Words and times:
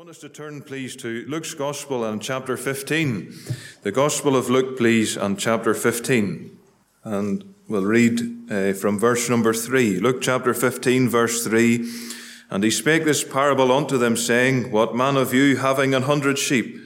Want 0.00 0.08
us 0.08 0.18
to 0.20 0.30
turn, 0.30 0.62
please, 0.62 0.96
to 0.96 1.26
Luke's 1.28 1.52
Gospel 1.52 2.06
and 2.06 2.22
chapter 2.22 2.56
15. 2.56 3.34
The 3.82 3.92
Gospel 3.92 4.34
of 4.34 4.48
Luke, 4.48 4.78
please, 4.78 5.14
and 5.14 5.38
chapter 5.38 5.74
15. 5.74 6.58
And 7.04 7.54
we'll 7.68 7.84
read 7.84 8.50
uh, 8.50 8.72
from 8.72 8.98
verse 8.98 9.28
number 9.28 9.52
3. 9.52 10.00
Luke 10.00 10.22
chapter 10.22 10.54
15, 10.54 11.06
verse 11.10 11.44
3. 11.44 11.86
And 12.48 12.64
he 12.64 12.70
spake 12.70 13.04
this 13.04 13.22
parable 13.22 13.70
unto 13.70 13.98
them, 13.98 14.16
saying, 14.16 14.70
What 14.72 14.96
man 14.96 15.18
of 15.18 15.34
you, 15.34 15.58
having 15.58 15.94
an 15.94 16.04
hundred 16.04 16.38
sheep, 16.38 16.78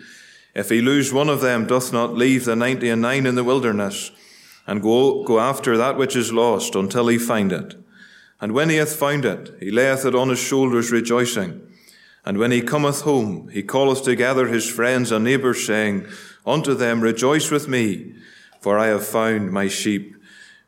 if 0.53 0.71
he 0.71 0.81
lose 0.81 1.13
one 1.13 1.29
of 1.29 1.41
them, 1.41 1.69
doth 1.69 1.93
not 1.93 2.15
leave 2.15 2.45
the 2.45 2.57
ninety 2.57 2.91
and 2.91 3.03
nine 3.03 3.27
in 3.27 3.37
the 3.37 3.45
wilderness, 3.45 4.11
and 4.67 4.83
go, 4.83 5.23
go 5.23 5.39
after 5.39 5.77
that 5.77 5.97
which 5.97 6.17
is 6.17 6.33
lost 6.33 6.75
until 6.75 7.07
he 7.07 7.19
find 7.19 7.53
it? 7.53 7.77
And 8.41 8.51
when 8.51 8.71
he 8.71 8.77
hath 8.79 8.97
found 8.97 9.25
it, 9.25 9.55
he 9.61 9.71
layeth 9.71 10.05
it 10.05 10.17
on 10.17 10.31
his 10.31 10.41
shoulders, 10.41 10.91
rejoicing. 10.91 11.65
And 12.25 12.39
when 12.39 12.51
he 12.51 12.63
cometh 12.63 13.03
home, 13.03 13.49
he 13.49 13.63
calleth 13.63 14.03
together 14.03 14.49
his 14.49 14.69
friends 14.69 15.13
and 15.13 15.25
neighbors, 15.25 15.67
saying 15.67 16.07
unto 16.47 16.75
them, 16.75 17.01
Rejoice 17.01 17.51
with 17.51 17.69
me, 17.69 18.15
for 18.61 18.79
I 18.79 18.87
have 18.87 19.07
found 19.07 19.53
my 19.53 19.69
sheep 19.69 20.17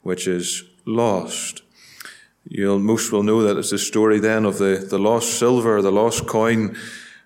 which 0.03 0.29
is 0.29 0.65
lost. 0.85 1.63
You'll 2.49 2.79
most 2.79 3.11
will 3.11 3.23
know 3.23 3.43
that 3.43 3.57
it's 3.57 3.71
the 3.71 3.79
story 3.79 4.21
then 4.21 4.45
of 4.45 4.59
the, 4.59 4.87
the 4.89 4.99
lost 4.99 5.39
silver, 5.39 5.83
the 5.83 5.91
lost 5.91 6.27
coin. 6.27 6.77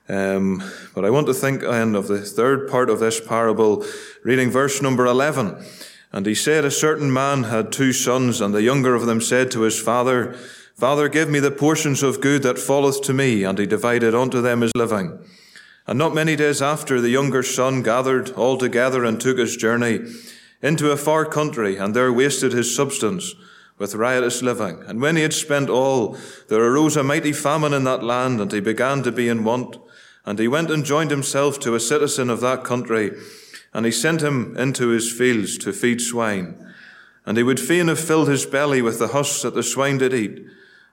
Um, 0.09 0.63
but 0.95 1.05
I 1.05 1.11
want 1.11 1.27
to 1.27 1.35
think 1.35 1.61
then 1.61 1.95
of 1.95 2.09
the 2.09 2.21
third 2.21 2.71
part 2.71 2.89
of 2.89 3.01
this 3.01 3.21
parable, 3.21 3.85
reading 4.25 4.51
verse 4.51 4.81
number 4.81 5.07
11. 5.07 5.63
And 6.13 6.27
he 6.27 6.35
said, 6.35 6.65
A 6.65 6.71
certain 6.71 7.13
man 7.13 7.45
had 7.45 7.71
two 7.71 7.93
sons, 7.93 8.41
and 8.41 8.55
the 8.55 8.63
younger 8.63 8.95
of 8.95 9.07
them 9.07 9.21
said 9.21 9.51
to 9.53 9.61
his 9.61 9.81
father, 9.81 10.37
Father, 10.81 11.11
give 11.11 11.29
me 11.29 11.41
the 11.41 11.51
portions 11.51 12.03
of 12.03 12.23
good 12.23 12.43
that 12.43 12.59
falleth 12.59 13.03
to 13.03 13.13
me. 13.13 13.45
And 13.45 13.59
he 13.59 13.67
divided 13.67 14.15
unto 14.15 14.41
them 14.41 14.63
his 14.63 14.73
living. 14.75 15.19
And 15.87 15.99
not 15.99 16.15
many 16.15 16.37
days 16.37 16.63
after, 16.63 17.03
the 17.03 17.11
younger 17.11 17.43
son 17.43 17.83
gathered 17.83 18.31
all 18.31 18.57
together 18.57 19.05
and 19.05 19.21
took 19.21 19.37
his 19.37 19.59
journey 19.59 20.01
into 20.63 20.91
a 20.91 20.97
far 20.97 21.27
country, 21.27 21.77
and 21.77 21.95
there 21.95 22.11
wasted 22.11 22.53
his 22.53 22.75
substance 22.75 23.35
with 23.77 23.95
riotous 23.95 24.41
living. 24.41 24.83
And 24.87 25.03
when 25.03 25.17
he 25.17 25.23
had 25.23 25.35
spent 25.35 25.69
all, 25.69 26.17
there 26.49 26.65
arose 26.65 26.97
a 26.97 27.03
mighty 27.03 27.33
famine 27.33 27.75
in 27.75 27.85
that 27.85 28.03
land, 28.03 28.41
and 28.41 28.51
he 28.51 28.61
began 28.61 29.03
to 29.03 29.13
be 29.13 29.29
in 29.29 29.45
want. 29.45 29.77
And 30.25 30.39
he 30.39 30.49
went 30.49 30.71
and 30.71 30.83
joined 30.83 31.11
himself 31.11 31.61
to 31.61 31.75
a 31.75 31.81
citizen 31.81 32.31
of 32.31 32.41
that 32.41 32.65
country, 32.65 33.13
and 33.75 33.85
he 33.85 33.93
sent 33.93 34.23
him 34.23 34.57
into 34.57 34.89
his 34.89 35.13
fields 35.13 35.59
to 35.59 35.75
feed 35.75 36.01
swine. 36.01 36.73
And 37.27 37.37
he 37.37 37.43
would 37.43 37.61
fain 37.61 37.89
have 37.89 38.01
filled 38.01 38.29
his 38.29 38.47
belly 38.47 38.81
with 38.81 38.99
the 38.99 39.09
husks 39.09 39.43
that 39.43 39.55
the 39.55 39.63
swine 39.63 39.99
did 39.99 40.15
eat 40.15 40.43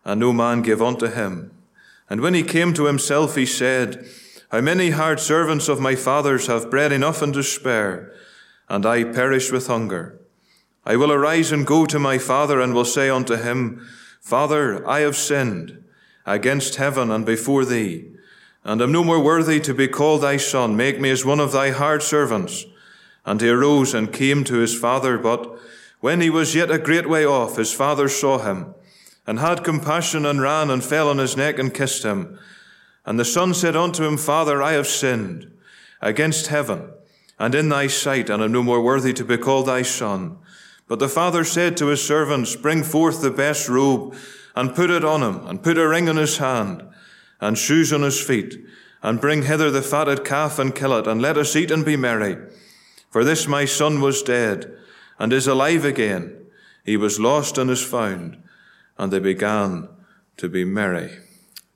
and 0.07 0.21
no 0.21 0.31
man 0.31 0.61
gave 0.61 0.81
unto 0.81 1.07
him. 1.07 1.51
And 2.09 2.21
when 2.21 2.33
he 2.33 2.41
came 2.41 2.73
to 2.73 2.85
himself, 2.85 3.35
he 3.35 3.45
said, 3.45 4.07
How 4.49 4.61
many 4.61 4.91
hard 4.91 5.19
servants 5.19 5.67
of 5.67 5.81
my 5.81 5.95
father's 5.95 6.47
have 6.47 6.71
bread 6.71 6.93
enough 6.93 7.21
and 7.21 7.33
to 7.33 7.43
spare, 7.43 8.13
and 8.69 8.85
I 8.85 9.03
perish 9.03 9.51
with 9.51 9.67
hunger. 9.67 10.17
I 10.85 10.95
will 10.95 11.11
arise 11.11 11.51
and 11.51 11.67
go 11.67 11.85
to 11.85 11.99
my 11.99 12.17
father, 12.17 12.61
and 12.61 12.73
will 12.73 12.85
say 12.85 13.09
unto 13.09 13.35
him, 13.35 13.85
Father, 14.21 14.87
I 14.87 15.01
have 15.01 15.17
sinned 15.17 15.83
against 16.25 16.75
heaven 16.75 17.11
and 17.11 17.25
before 17.25 17.65
thee, 17.65 18.05
and 18.63 18.81
am 18.81 18.93
no 18.93 19.03
more 19.03 19.21
worthy 19.21 19.59
to 19.59 19.73
be 19.73 19.89
called 19.89 20.21
thy 20.21 20.37
son. 20.37 20.77
Make 20.77 21.01
me 21.01 21.09
as 21.09 21.25
one 21.25 21.41
of 21.41 21.51
thy 21.51 21.71
hard 21.71 22.01
servants. 22.01 22.65
And 23.25 23.41
he 23.41 23.49
arose 23.49 23.93
and 23.93 24.13
came 24.13 24.45
to 24.45 24.59
his 24.59 24.77
father, 24.77 25.17
but 25.17 25.59
when 25.99 26.21
he 26.21 26.29
was 26.29 26.55
yet 26.55 26.71
a 26.71 26.79
great 26.79 27.09
way 27.09 27.25
off, 27.25 27.57
his 27.57 27.73
father 27.73 28.07
saw 28.07 28.39
him 28.39 28.73
and 29.27 29.39
had 29.39 29.63
compassion 29.63 30.25
and 30.25 30.41
ran 30.41 30.69
and 30.69 30.83
fell 30.83 31.09
on 31.09 31.17
his 31.17 31.35
neck 31.35 31.59
and 31.59 31.73
kissed 31.73 32.03
him. 32.03 32.39
And 33.05 33.19
the 33.19 33.25
son 33.25 33.53
said 33.53 33.75
unto 33.75 34.05
him, 34.05 34.17
Father, 34.17 34.63
I 34.63 34.71
have 34.71 34.87
sinned 34.87 35.51
against 36.01 36.47
heaven 36.47 36.89
and 37.37 37.53
in 37.53 37.69
thy 37.69 37.87
sight, 37.87 38.29
and 38.29 38.41
am 38.41 38.51
no 38.51 38.63
more 38.63 38.81
worthy 38.81 39.13
to 39.13 39.25
be 39.25 39.37
called 39.37 39.67
thy 39.67 39.83
son. 39.83 40.37
But 40.87 40.99
the 40.99 41.09
father 41.09 41.43
said 41.43 41.77
to 41.77 41.87
his 41.87 42.03
servants, 42.03 42.55
Bring 42.55 42.81
forth 42.83 43.21
the 43.21 43.29
best 43.29 43.69
robe 43.69 44.15
and 44.55 44.73
put 44.73 44.89
it 44.89 45.03
on 45.03 45.21
him, 45.21 45.45
and 45.45 45.61
put 45.61 45.77
a 45.77 45.87
ring 45.87 46.09
on 46.09 46.15
his 46.15 46.37
hand 46.37 46.83
and 47.39 47.57
shoes 47.57 47.93
on 47.93 48.01
his 48.01 48.19
feet, 48.19 48.57
and 49.03 49.21
bring 49.21 49.43
hither 49.43 49.69
the 49.69 49.83
fatted 49.83 50.25
calf 50.25 50.57
and 50.57 50.73
kill 50.73 50.97
it, 50.97 51.05
and 51.05 51.21
let 51.21 51.37
us 51.37 51.55
eat 51.55 51.69
and 51.69 51.85
be 51.85 51.95
merry. 51.95 52.37
For 53.11 53.23
this 53.23 53.47
my 53.47 53.65
son 53.65 54.01
was 54.01 54.23
dead 54.23 54.75
and 55.19 55.31
is 55.31 55.45
alive 55.45 55.85
again. 55.85 56.35
He 56.83 56.97
was 56.97 57.19
lost 57.19 57.59
and 57.59 57.69
is 57.69 57.83
found 57.83 58.37
and 58.97 59.11
they 59.11 59.19
began 59.19 59.89
to 60.37 60.49
be 60.49 60.63
merry. 60.63 61.17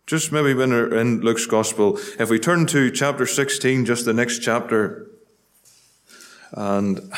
Just 0.07 0.31
maybe 0.31 0.53
when 0.53 0.71
we're 0.71 0.95
in 0.95 1.21
Luke's 1.21 1.45
Gospel, 1.45 1.97
if 2.19 2.29
we 2.29 2.39
turn 2.39 2.65
to 2.67 2.91
chapter 2.91 3.25
16, 3.25 3.85
just 3.85 4.05
the 4.05 4.13
next 4.13 4.39
chapter, 4.39 5.07
and 6.51 7.11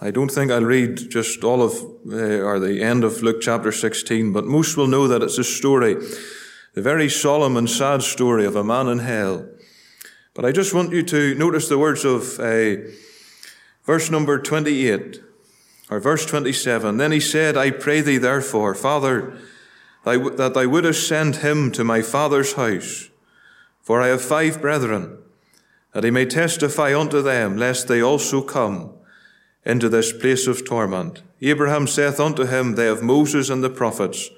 I 0.00 0.10
don't 0.10 0.30
think 0.30 0.50
I'll 0.50 0.62
read 0.62 1.10
just 1.10 1.42
all 1.42 1.62
of, 1.62 1.72
uh, 2.12 2.44
or 2.44 2.58
the 2.58 2.82
end 2.82 3.04
of 3.04 3.22
Luke 3.22 3.40
chapter 3.40 3.72
16, 3.72 4.32
but 4.32 4.44
most 4.44 4.76
will 4.76 4.86
know 4.86 5.08
that 5.08 5.22
it's 5.22 5.38
a 5.38 5.44
story, 5.44 5.94
the 6.74 6.82
very 6.82 7.08
solemn 7.08 7.56
and 7.56 7.70
sad 7.70 8.02
story 8.02 8.44
of 8.44 8.56
a 8.56 8.64
man 8.64 8.88
in 8.88 8.98
hell. 8.98 9.46
But 10.34 10.44
I 10.44 10.52
just 10.52 10.74
want 10.74 10.92
you 10.92 11.02
to 11.04 11.34
notice 11.36 11.68
the 11.68 11.78
words 11.78 12.04
of 12.04 12.38
uh, 12.38 12.86
verse 13.84 14.10
number 14.10 14.38
28. 14.38 15.22
Or 15.90 16.00
verse 16.00 16.26
27 16.26 16.96
Then 16.96 17.12
he 17.12 17.20
said, 17.20 17.56
I 17.56 17.70
pray 17.70 18.00
thee 18.00 18.18
therefore, 18.18 18.74
Father, 18.74 19.36
that 20.04 20.52
thou 20.54 20.66
wouldest 20.66 21.06
send 21.06 21.36
him 21.36 21.70
to 21.72 21.84
my 21.84 22.02
father's 22.02 22.54
house. 22.54 23.10
For 23.82 24.00
I 24.00 24.08
have 24.08 24.22
five 24.22 24.60
brethren, 24.60 25.18
that 25.92 26.04
he 26.04 26.10
may 26.10 26.26
testify 26.26 26.98
unto 26.98 27.22
them, 27.22 27.56
lest 27.56 27.86
they 27.86 28.00
also 28.00 28.42
come 28.42 28.92
into 29.64 29.88
this 29.88 30.12
place 30.12 30.46
of 30.46 30.64
torment. 30.64 31.22
Abraham 31.40 31.86
saith 31.86 32.18
unto 32.18 32.46
him, 32.46 32.74
They 32.74 32.86
have 32.86 33.02
Moses 33.02 33.50
and 33.50 33.62
the 33.62 33.70
prophets, 33.70 34.30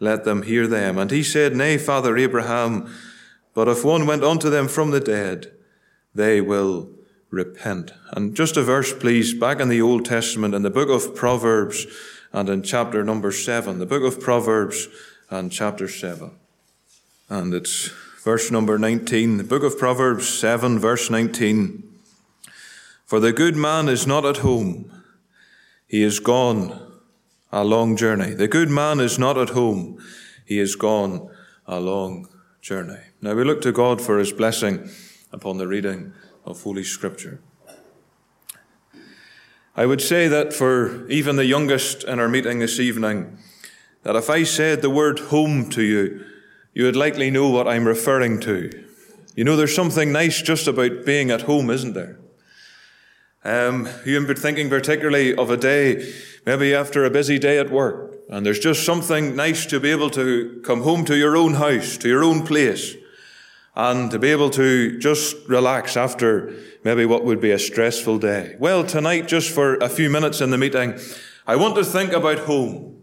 let 0.00 0.24
them 0.24 0.42
hear 0.42 0.66
them. 0.66 0.98
And 0.98 1.10
he 1.10 1.22
said, 1.22 1.56
Nay, 1.56 1.78
Father 1.78 2.16
Abraham, 2.16 2.92
but 3.54 3.68
if 3.68 3.84
one 3.84 4.06
went 4.06 4.24
unto 4.24 4.50
them 4.50 4.68
from 4.68 4.90
the 4.90 5.00
dead, 5.00 5.52
they 6.14 6.40
will 6.40 6.90
repent. 7.32 7.92
And 8.12 8.36
just 8.36 8.56
a 8.56 8.62
verse, 8.62 8.92
please, 8.92 9.34
back 9.34 9.58
in 9.58 9.68
the 9.68 9.82
Old 9.82 10.04
Testament, 10.04 10.54
in 10.54 10.62
the 10.62 10.70
book 10.70 10.90
of 10.90 11.16
Proverbs 11.16 11.86
and 12.32 12.48
in 12.48 12.62
chapter 12.62 13.02
number 13.02 13.32
seven, 13.32 13.80
the 13.80 13.86
book 13.86 14.04
of 14.04 14.20
Proverbs 14.20 14.86
and 15.30 15.50
chapter 15.50 15.88
seven. 15.88 16.32
And 17.28 17.54
it's 17.54 17.90
verse 18.22 18.50
number 18.50 18.78
19, 18.78 19.38
the 19.38 19.44
book 19.44 19.62
of 19.62 19.78
Proverbs 19.78 20.28
7, 20.28 20.78
verse 20.78 21.10
19. 21.10 21.82
For 23.06 23.18
the 23.18 23.32
good 23.32 23.56
man 23.56 23.88
is 23.88 24.06
not 24.06 24.26
at 24.26 24.38
home, 24.38 24.92
he 25.88 26.02
is 26.02 26.20
gone 26.20 26.78
a 27.50 27.64
long 27.64 27.96
journey. 27.96 28.34
The 28.34 28.48
good 28.48 28.68
man 28.68 29.00
is 29.00 29.18
not 29.18 29.38
at 29.38 29.50
home, 29.50 30.02
he 30.44 30.58
is 30.58 30.76
gone 30.76 31.30
a 31.66 31.80
long 31.80 32.28
journey. 32.60 33.00
Now 33.22 33.34
we 33.34 33.44
look 33.44 33.62
to 33.62 33.72
God 33.72 34.02
for 34.02 34.18
his 34.18 34.32
blessing 34.32 34.90
upon 35.32 35.56
the 35.56 35.66
reading 35.66 36.12
of 36.44 36.62
Holy 36.62 36.84
Scripture. 36.84 37.40
I 39.74 39.86
would 39.86 40.02
say 40.02 40.28
that 40.28 40.52
for 40.52 41.08
even 41.08 41.36
the 41.36 41.46
youngest 41.46 42.04
in 42.04 42.18
our 42.18 42.28
meeting 42.28 42.58
this 42.58 42.78
evening, 42.78 43.38
that 44.02 44.16
if 44.16 44.28
I 44.28 44.42
said 44.42 44.82
the 44.82 44.90
word 44.90 45.18
home 45.18 45.70
to 45.70 45.82
you, 45.82 46.24
you 46.74 46.84
would 46.84 46.96
likely 46.96 47.30
know 47.30 47.48
what 47.48 47.68
I'm 47.68 47.86
referring 47.86 48.40
to. 48.40 48.70
You 49.34 49.44
know, 49.44 49.56
there's 49.56 49.74
something 49.74 50.12
nice 50.12 50.42
just 50.42 50.66
about 50.66 51.06
being 51.06 51.30
at 51.30 51.42
home, 51.42 51.70
isn't 51.70 51.94
there? 51.94 52.18
Um, 53.44 53.88
you've 54.04 54.26
been 54.26 54.36
thinking 54.36 54.68
particularly 54.68 55.34
of 55.34 55.50
a 55.50 55.56
day, 55.56 56.12
maybe 56.44 56.74
after 56.74 57.04
a 57.04 57.10
busy 57.10 57.38
day 57.38 57.58
at 57.58 57.70
work, 57.70 58.14
and 58.28 58.44
there's 58.46 58.60
just 58.60 58.84
something 58.84 59.34
nice 59.34 59.66
to 59.66 59.80
be 59.80 59.90
able 59.90 60.10
to 60.10 60.60
come 60.64 60.82
home 60.82 61.04
to 61.06 61.16
your 61.16 61.36
own 61.36 61.54
house, 61.54 61.96
to 61.98 62.08
your 62.08 62.22
own 62.22 62.46
place, 62.46 62.94
and 63.74 64.10
to 64.10 64.18
be 64.18 64.28
able 64.28 64.50
to 64.50 64.98
just 64.98 65.36
relax 65.48 65.96
after 65.96 66.54
maybe 66.84 67.06
what 67.06 67.24
would 67.24 67.40
be 67.40 67.50
a 67.50 67.58
stressful 67.58 68.18
day. 68.18 68.56
Well, 68.58 68.84
tonight, 68.84 69.28
just 69.28 69.50
for 69.50 69.76
a 69.76 69.88
few 69.88 70.10
minutes 70.10 70.40
in 70.40 70.50
the 70.50 70.58
meeting, 70.58 70.98
I 71.46 71.56
want 71.56 71.76
to 71.76 71.84
think 71.84 72.12
about 72.12 72.40
home. 72.40 73.02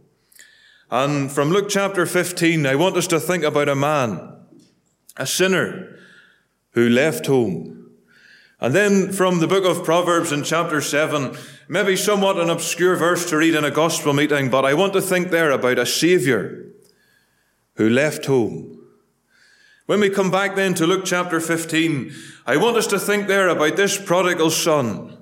And 0.91 1.31
from 1.31 1.49
Luke 1.49 1.69
chapter 1.69 2.05
15, 2.05 2.65
I 2.65 2.75
want 2.75 2.97
us 2.97 3.07
to 3.07 3.19
think 3.19 3.43
about 3.43 3.69
a 3.69 3.75
man, 3.75 4.35
a 5.17 5.25
sinner, 5.25 5.97
who 6.71 6.89
left 6.89 7.25
home. 7.25 7.91
And 8.59 8.73
then 8.75 9.11
from 9.11 9.39
the 9.39 9.47
book 9.47 9.65
of 9.65 9.85
Proverbs 9.85 10.31
in 10.31 10.43
chapter 10.43 10.81
7, 10.81 11.35
maybe 11.67 11.95
somewhat 11.95 12.39
an 12.39 12.49
obscure 12.49 12.95
verse 12.95 13.27
to 13.29 13.37
read 13.37 13.55
in 13.55 13.63
a 13.63 13.71
gospel 13.71 14.13
meeting, 14.13 14.49
but 14.49 14.65
I 14.65 14.73
want 14.73 14.93
to 14.93 15.01
think 15.01 15.29
there 15.29 15.51
about 15.51 15.79
a 15.79 15.85
Savior 15.85 16.65
who 17.75 17.89
left 17.89 18.25
home 18.25 18.78
when 19.89 20.01
we 20.01 20.09
come 20.11 20.29
back 20.29 20.55
then 20.55 20.75
to 20.75 20.85
Luke 20.85 21.01
chapter 21.03 21.39
15, 21.39 22.13
I 22.45 22.57
want 22.57 22.77
us 22.77 22.85
to 22.85 22.99
think 22.99 23.25
there 23.25 23.47
about 23.47 23.75
this 23.75 23.99
prodigal 23.99 24.51
son. 24.51 25.17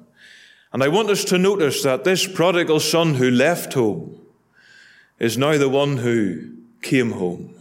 And 0.73 0.83
I 0.83 0.89
want 0.89 1.09
us 1.09 1.23
to 1.23 1.37
notice 1.37 1.83
that 1.83 2.03
this 2.03 2.27
prodigal 2.27 2.81
son 2.81 3.13
who 3.13 3.31
left 3.31 3.75
home 3.75 4.19
is 5.19 5.37
now 5.37 5.57
the 5.57 5.69
one 5.69 5.95
who 5.95 6.51
came 6.81 7.11
home. 7.11 7.55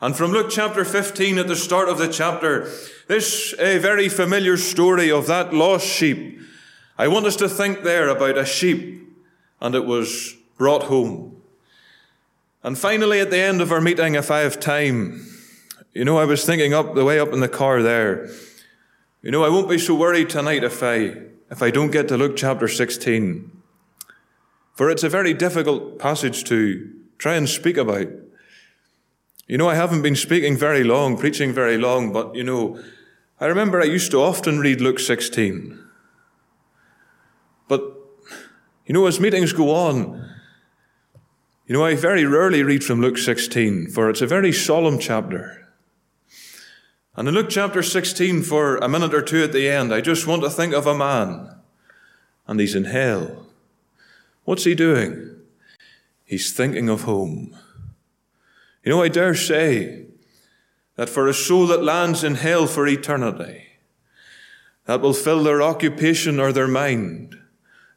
And 0.00 0.16
from 0.16 0.32
Luke 0.32 0.48
chapter 0.50 0.84
15 0.84 1.38
at 1.38 1.46
the 1.46 1.54
start 1.54 1.88
of 1.88 1.98
the 1.98 2.08
chapter, 2.08 2.68
this 3.06 3.54
a 3.60 3.78
very 3.78 4.08
familiar 4.08 4.56
story 4.56 5.12
of 5.12 5.28
that 5.28 5.54
lost 5.54 5.86
sheep. 5.86 6.40
I 6.98 7.06
want 7.06 7.26
us 7.26 7.36
to 7.36 7.48
think 7.48 7.84
there 7.84 8.08
about 8.08 8.36
a 8.36 8.44
sheep 8.44 9.08
and 9.60 9.72
it 9.72 9.86
was 9.86 10.34
brought 10.56 10.82
home. 10.82 11.40
And 12.64 12.76
finally, 12.76 13.20
at 13.20 13.30
the 13.30 13.38
end 13.38 13.60
of 13.60 13.70
our 13.70 13.80
meeting, 13.80 14.16
if 14.16 14.32
I 14.32 14.40
have 14.40 14.58
time, 14.58 15.24
you 15.98 16.04
know, 16.04 16.16
I 16.16 16.26
was 16.26 16.44
thinking 16.44 16.72
up 16.74 16.94
the 16.94 17.04
way 17.04 17.18
up 17.18 17.32
in 17.32 17.40
the 17.40 17.48
car 17.48 17.82
there. 17.82 18.30
You 19.20 19.32
know, 19.32 19.42
I 19.42 19.48
won't 19.48 19.68
be 19.68 19.80
so 19.80 19.96
worried 19.96 20.30
tonight 20.30 20.62
if 20.62 20.80
I 20.80 20.96
if 21.50 21.60
I 21.60 21.72
don't 21.72 21.90
get 21.90 22.06
to 22.06 22.16
Luke 22.16 22.36
chapter 22.36 22.68
16. 22.68 23.50
For 24.74 24.90
it's 24.90 25.02
a 25.02 25.08
very 25.08 25.34
difficult 25.34 25.98
passage 25.98 26.44
to 26.44 26.88
try 27.18 27.34
and 27.34 27.48
speak 27.48 27.76
about. 27.76 28.06
You 29.48 29.58
know, 29.58 29.68
I 29.68 29.74
haven't 29.74 30.02
been 30.02 30.14
speaking 30.14 30.56
very 30.56 30.84
long, 30.84 31.16
preaching 31.16 31.52
very 31.52 31.76
long, 31.76 32.12
but 32.12 32.32
you 32.36 32.44
know, 32.44 32.80
I 33.40 33.46
remember 33.46 33.80
I 33.80 33.86
used 33.86 34.12
to 34.12 34.22
often 34.22 34.60
read 34.60 34.80
Luke 34.80 35.00
16. 35.00 35.84
But, 37.66 37.82
you 38.86 38.94
know, 38.94 39.06
as 39.06 39.18
meetings 39.18 39.52
go 39.52 39.74
on, 39.74 40.30
you 41.66 41.74
know, 41.74 41.84
I 41.84 41.96
very 41.96 42.24
rarely 42.24 42.62
read 42.62 42.84
from 42.84 43.00
Luke 43.00 43.18
16, 43.18 43.88
for 43.88 44.08
it's 44.08 44.22
a 44.22 44.28
very 44.28 44.52
solemn 44.52 45.00
chapter. 45.00 45.64
And 47.18 47.26
in 47.26 47.34
Luke 47.34 47.50
chapter 47.50 47.82
16, 47.82 48.44
for 48.44 48.76
a 48.76 48.88
minute 48.88 49.12
or 49.12 49.22
two 49.22 49.42
at 49.42 49.50
the 49.52 49.68
end, 49.68 49.92
I 49.92 50.00
just 50.00 50.28
want 50.28 50.42
to 50.42 50.50
think 50.50 50.72
of 50.72 50.86
a 50.86 50.96
man, 50.96 51.52
and 52.46 52.60
he's 52.60 52.76
in 52.76 52.84
hell. 52.84 53.48
What's 54.44 54.62
he 54.62 54.76
doing? 54.76 55.34
He's 56.24 56.52
thinking 56.52 56.88
of 56.88 57.02
home. 57.02 57.56
You 58.84 58.92
know, 58.92 59.02
I 59.02 59.08
dare 59.08 59.34
say 59.34 60.04
that 60.94 61.08
for 61.08 61.26
a 61.26 61.34
soul 61.34 61.66
that 61.66 61.82
lands 61.82 62.22
in 62.22 62.36
hell 62.36 62.68
for 62.68 62.86
eternity, 62.86 63.64
that 64.84 65.00
will 65.00 65.12
fill 65.12 65.42
their 65.42 65.60
occupation 65.60 66.38
or 66.38 66.52
their 66.52 66.68
mind, 66.68 67.36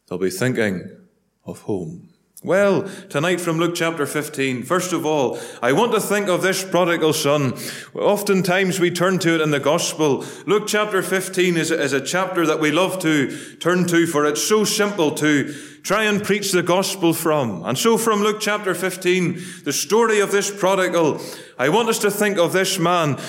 they'll 0.10 0.18
be 0.18 0.32
thinking 0.32 0.98
of 1.46 1.62
home. 1.62 2.11
Well, 2.44 2.90
tonight 3.10 3.40
from 3.40 3.60
Luke 3.60 3.76
chapter 3.76 4.08
15, 4.08 4.64
first 4.64 4.94
of 4.94 5.06
all, 5.06 5.40
I 5.62 5.74
want 5.74 5.92
to 5.92 6.02
think 6.02 6.28
of 6.28 6.42
this 6.42 6.64
prodigal 6.64 7.14
son. 7.14 7.54
Oftentimes 7.94 8.80
we 8.80 8.90
turn 8.90 9.20
to 9.20 9.36
it 9.36 9.42
in 9.42 9.52
the 9.52 9.60
gospel. 9.60 10.26
Luke 10.48 10.64
chapter 10.66 11.04
15 11.04 11.56
is, 11.56 11.70
is 11.70 11.94
a 11.94 12.02
chapter 12.02 12.48
that 12.48 12.60
we 12.60 12.72
love 12.72 12.98
to 13.04 13.56
turn 13.58 13.86
to 13.90 14.08
for 14.08 14.26
it's 14.26 14.42
so 14.42 14.64
simple 14.64 15.12
to 15.12 15.54
try 15.84 16.06
and 16.06 16.24
preach 16.24 16.52
the 16.52 16.64
gospel 16.64 17.14
from. 17.14 17.64
And 17.64 17.78
so 17.78 17.96
from 17.96 18.22
Luke 18.22 18.40
chapter 18.40 18.74
15, 18.74 19.40
the 19.64 19.72
story 19.72 20.20
of 20.20 20.32
this 20.32 20.50
prodigal, 20.50 21.22
I 21.60 21.70
want 21.70 21.90
us 21.90 22.00
to 22.00 22.10
think 22.10 22.40
of 22.40 22.54
this 22.54 22.80
man 22.80 23.20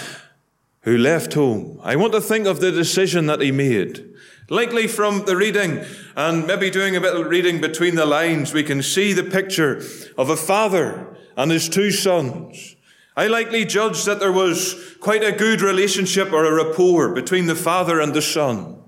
who 0.82 0.99
left 0.99 1.34
home. 1.34 1.81
I 1.82 1.96
want 1.96 2.12
to 2.12 2.20
think 2.20 2.46
of 2.46 2.61
the 2.61 2.73
decision 2.73 3.26
that 3.26 3.40
he 3.40 3.52
made. 3.52 4.05
Likely 4.49 4.87
from 4.87 5.25
the 5.25 5.37
reading 5.37 5.84
and 6.17 6.46
maybe 6.46 6.70
doing 6.70 6.96
a 6.96 7.00
bit 7.00 7.14
of 7.14 7.26
reading 7.26 7.61
between 7.61 7.94
the 7.94 8.05
lines, 8.05 8.52
we 8.52 8.64
can 8.64 8.82
see 8.82 9.12
the 9.12 9.23
picture 9.23 9.82
of 10.19 10.29
a 10.29 10.37
father 10.37 11.17
and 11.37 11.50
his 11.50 11.69
two 11.69 11.90
sons. 11.90 12.76
I 13.17 13.29
likely 13.29 13.64
judge 13.64 14.05
that 14.05 14.20
there 14.20 14.32
was 14.32 14.96
quite 15.00 15.23
a 15.23 15.32
good 15.32 15.61
relationship 15.61 16.32
or 16.32 16.44
a 16.44 16.64
rapport 16.64 17.14
between 17.14 17.46
the 17.46 17.55
father 17.55 18.00
and 18.00 18.12
the 18.12 18.23
son. 18.23 18.79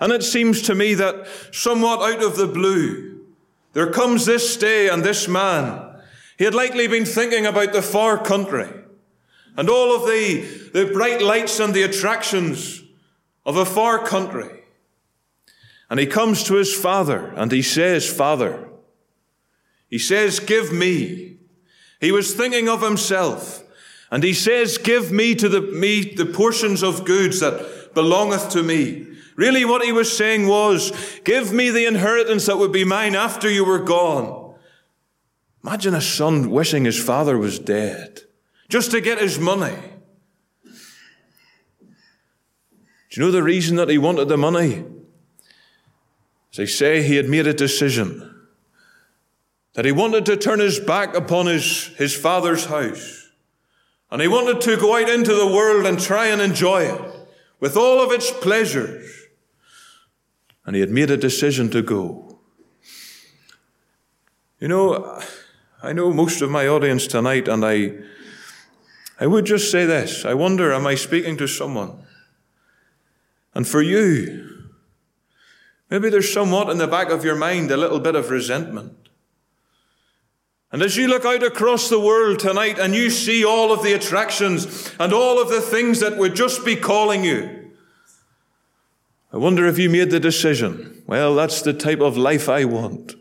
And 0.00 0.12
it 0.12 0.22
seems 0.22 0.62
to 0.62 0.74
me 0.74 0.94
that 0.94 1.26
somewhat 1.52 2.00
out 2.00 2.22
of 2.22 2.36
the 2.36 2.46
blue, 2.46 3.26
there 3.72 3.90
comes 3.90 4.26
this 4.26 4.56
day 4.56 4.88
and 4.88 5.02
this 5.02 5.26
man. 5.26 5.84
He 6.36 6.44
had 6.44 6.54
likely 6.54 6.86
been 6.86 7.04
thinking 7.04 7.46
about 7.46 7.72
the 7.72 7.82
far 7.82 8.22
country 8.22 8.68
and 9.58 9.68
all 9.68 9.92
of 9.92 10.06
the, 10.06 10.40
the 10.72 10.86
bright 10.92 11.20
lights 11.20 11.58
and 11.58 11.74
the 11.74 11.82
attractions 11.82 12.80
of 13.44 13.56
a 13.56 13.64
far 13.64 14.06
country. 14.06 14.62
And 15.90 15.98
he 15.98 16.06
comes 16.06 16.44
to 16.44 16.54
his 16.54 16.72
father 16.72 17.34
and 17.34 17.50
he 17.50 17.62
says, 17.62 18.08
Father, 18.08 18.68
he 19.88 19.98
says, 19.98 20.38
Give 20.38 20.72
me. 20.72 21.38
He 22.00 22.12
was 22.12 22.34
thinking 22.34 22.68
of 22.68 22.82
himself. 22.82 23.64
And 24.12 24.22
he 24.22 24.32
says, 24.32 24.78
Give 24.78 25.10
me 25.10 25.34
to 25.34 25.48
the, 25.48 25.60
me 25.60 26.14
the 26.14 26.26
portions 26.26 26.84
of 26.84 27.04
goods 27.04 27.40
that 27.40 27.94
belongeth 27.94 28.50
to 28.50 28.62
me. 28.62 29.08
Really, 29.34 29.64
what 29.64 29.84
he 29.84 29.90
was 29.90 30.16
saying 30.16 30.46
was, 30.46 30.92
Give 31.24 31.52
me 31.52 31.70
the 31.70 31.86
inheritance 31.86 32.46
that 32.46 32.58
would 32.58 32.72
be 32.72 32.84
mine 32.84 33.16
after 33.16 33.50
you 33.50 33.64
were 33.64 33.80
gone. 33.80 34.54
Imagine 35.64 35.96
a 35.96 36.00
son 36.00 36.48
wishing 36.48 36.84
his 36.84 37.02
father 37.02 37.36
was 37.36 37.58
dead 37.58 38.22
just 38.68 38.90
to 38.90 39.00
get 39.00 39.18
his 39.18 39.38
money. 39.38 39.76
Do 43.10 43.20
you 43.20 43.26
know 43.26 43.32
the 43.32 43.42
reason 43.42 43.76
that 43.76 43.88
he 43.88 43.98
wanted 43.98 44.28
the 44.28 44.36
money? 44.36 44.84
They 46.56 46.66
say 46.66 47.02
he 47.02 47.16
had 47.16 47.28
made 47.28 47.46
a 47.46 47.54
decision 47.54 48.34
that 49.74 49.84
he 49.84 49.92
wanted 49.92 50.26
to 50.26 50.36
turn 50.36 50.58
his 50.58 50.80
back 50.80 51.14
upon 51.14 51.46
his, 51.46 51.86
his 51.96 52.14
father's 52.14 52.64
house. 52.64 53.30
And 54.10 54.20
he 54.20 54.26
wanted 54.26 54.60
to 54.62 54.76
go 54.76 54.96
out 54.96 55.08
into 55.08 55.34
the 55.34 55.46
world 55.46 55.86
and 55.86 56.00
try 56.00 56.26
and 56.26 56.40
enjoy 56.40 56.82
it 56.82 57.00
with 57.60 57.76
all 57.76 58.02
of 58.02 58.10
its 58.10 58.30
pleasures. 58.30 59.28
And 60.66 60.74
he 60.74 60.80
had 60.80 60.90
made 60.90 61.10
a 61.10 61.16
decision 61.16 61.70
to 61.70 61.82
go. 61.82 62.40
You 64.58 64.68
know, 64.68 65.22
I 65.82 65.92
know 65.92 66.12
most 66.12 66.42
of 66.42 66.50
my 66.50 66.66
audience 66.66 67.06
tonight, 67.06 67.46
and 67.46 67.64
I, 67.64 67.92
I 69.20 69.26
would 69.26 69.44
just 69.44 69.70
say 69.70 69.84
this. 69.84 70.24
I 70.24 70.34
wonder, 70.34 70.72
am 70.72 70.86
I 70.86 70.94
speaking 70.94 71.36
to 71.38 71.46
someone? 71.46 72.02
And 73.54 73.66
for 73.66 73.82
you, 73.82 74.48
Maybe 75.90 76.10
there's 76.10 76.32
somewhat 76.32 76.68
in 76.68 76.78
the 76.78 76.86
back 76.86 77.10
of 77.10 77.24
your 77.24 77.36
mind 77.36 77.70
a 77.70 77.76
little 77.76 78.00
bit 78.00 78.14
of 78.14 78.30
resentment. 78.30 78.94
And 80.70 80.82
as 80.82 80.98
you 80.98 81.08
look 81.08 81.24
out 81.24 81.42
across 81.42 81.88
the 81.88 82.00
world 82.00 82.38
tonight 82.38 82.78
and 82.78 82.94
you 82.94 83.08
see 83.08 83.42
all 83.42 83.72
of 83.72 83.82
the 83.82 83.94
attractions 83.94 84.92
and 85.00 85.14
all 85.14 85.40
of 85.40 85.48
the 85.48 85.62
things 85.62 86.00
that 86.00 86.18
would 86.18 86.34
just 86.34 86.64
be 86.64 86.76
calling 86.76 87.24
you, 87.24 87.72
I 89.32 89.38
wonder 89.38 89.66
if 89.66 89.78
you 89.78 89.88
made 89.88 90.10
the 90.10 90.20
decision, 90.20 91.02
well, 91.06 91.34
that's 91.34 91.62
the 91.62 91.72
type 91.72 92.00
of 92.00 92.18
life 92.18 92.50
I 92.50 92.66
want. 92.66 93.12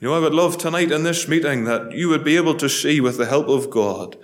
You 0.00 0.08
know, 0.08 0.14
I 0.14 0.20
would 0.20 0.34
love 0.34 0.56
tonight 0.56 0.90
in 0.90 1.02
this 1.02 1.28
meeting 1.28 1.64
that 1.64 1.92
you 1.92 2.08
would 2.08 2.24
be 2.24 2.36
able 2.36 2.54
to 2.56 2.68
see 2.68 3.00
with 3.00 3.18
the 3.18 3.26
help 3.26 3.48
of 3.48 3.68
God 3.68 4.16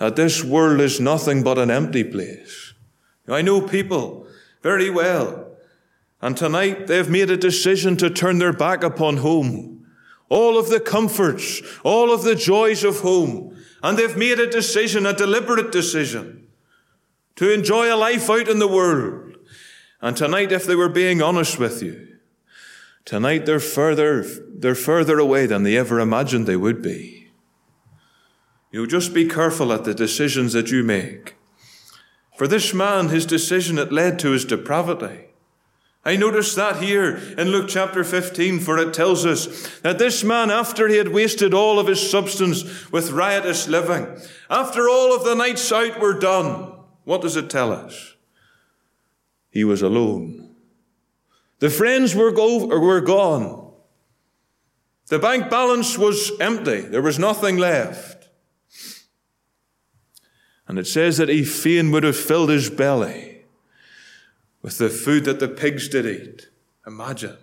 that 0.00 0.16
this 0.16 0.42
world 0.42 0.80
is 0.80 0.98
nothing 0.98 1.44
but 1.44 1.58
an 1.58 1.70
empty 1.70 2.02
place. 2.02 2.74
I 3.28 3.42
know 3.42 3.60
people 3.60 4.26
very 4.60 4.90
well 4.90 5.50
and 6.22 6.36
tonight 6.36 6.86
they've 6.86 7.08
made 7.08 7.30
a 7.30 7.36
decision 7.36 7.96
to 7.98 8.10
turn 8.10 8.38
their 8.38 8.52
back 8.52 8.82
upon 8.82 9.18
home. 9.18 9.86
All 10.28 10.58
of 10.58 10.68
the 10.68 10.80
comforts, 10.80 11.62
all 11.82 12.12
of 12.12 12.22
the 12.22 12.34
joys 12.34 12.84
of 12.84 13.00
home. 13.00 13.56
And 13.82 13.98
they've 13.98 14.16
made 14.16 14.38
a 14.38 14.50
decision, 14.50 15.06
a 15.06 15.14
deliberate 15.14 15.72
decision, 15.72 16.48
to 17.36 17.52
enjoy 17.52 17.92
a 17.92 17.96
life 17.96 18.28
out 18.28 18.48
in 18.48 18.58
the 18.58 18.68
world. 18.68 19.38
And 20.02 20.16
tonight, 20.16 20.52
if 20.52 20.66
they 20.66 20.76
were 20.76 20.88
being 20.88 21.22
honest 21.22 21.58
with 21.58 21.82
you, 21.82 22.18
tonight 23.04 23.46
they're 23.46 23.58
further, 23.58 24.22
they're 24.22 24.74
further 24.74 25.18
away 25.18 25.46
than 25.46 25.62
they 25.62 25.76
ever 25.76 25.98
imagined 25.98 26.46
they 26.46 26.56
would 26.56 26.82
be. 26.82 27.19
You 28.70 28.86
just 28.86 29.12
be 29.12 29.26
careful 29.28 29.72
at 29.72 29.84
the 29.84 29.94
decisions 29.94 30.52
that 30.52 30.70
you 30.70 30.84
make. 30.84 31.34
For 32.36 32.46
this 32.46 32.72
man, 32.72 33.08
his 33.08 33.26
decision, 33.26 33.78
it 33.78 33.92
led 33.92 34.18
to 34.20 34.30
his 34.30 34.44
depravity. 34.44 35.26
I 36.04 36.16
notice 36.16 36.54
that 36.54 36.82
here 36.82 37.16
in 37.36 37.48
Luke 37.48 37.68
chapter 37.68 38.02
15, 38.02 38.60
for 38.60 38.78
it 38.78 38.94
tells 38.94 39.26
us 39.26 39.68
that 39.80 39.98
this 39.98 40.24
man, 40.24 40.50
after 40.50 40.88
he 40.88 40.96
had 40.96 41.08
wasted 41.08 41.52
all 41.52 41.78
of 41.78 41.88
his 41.88 42.10
substance 42.10 42.90
with 42.90 43.10
riotous 43.10 43.68
living, 43.68 44.06
after 44.48 44.88
all 44.88 45.14
of 45.14 45.24
the 45.24 45.34
nights 45.34 45.70
out 45.70 46.00
were 46.00 46.18
done, 46.18 46.72
what 47.04 47.20
does 47.20 47.36
it 47.36 47.50
tell 47.50 47.70
us? 47.70 48.14
He 49.50 49.64
was 49.64 49.82
alone. 49.82 50.54
The 51.58 51.68
friends 51.68 52.14
were, 52.14 52.32
go- 52.32 52.66
were 52.66 53.02
gone. 53.02 53.72
The 55.08 55.18
bank 55.18 55.50
balance 55.50 55.98
was 55.98 56.32
empty. 56.40 56.80
There 56.80 57.02
was 57.02 57.18
nothing 57.18 57.58
left. 57.58 58.09
And 60.70 60.78
it 60.78 60.86
says 60.86 61.16
that 61.16 61.28
he 61.28 61.42
fain 61.42 61.90
would 61.90 62.04
have 62.04 62.16
filled 62.16 62.48
his 62.48 62.70
belly 62.70 63.42
with 64.62 64.78
the 64.78 64.88
food 64.88 65.24
that 65.24 65.40
the 65.40 65.48
pigs 65.48 65.88
did 65.88 66.06
eat. 66.06 66.48
Imagine. 66.86 67.36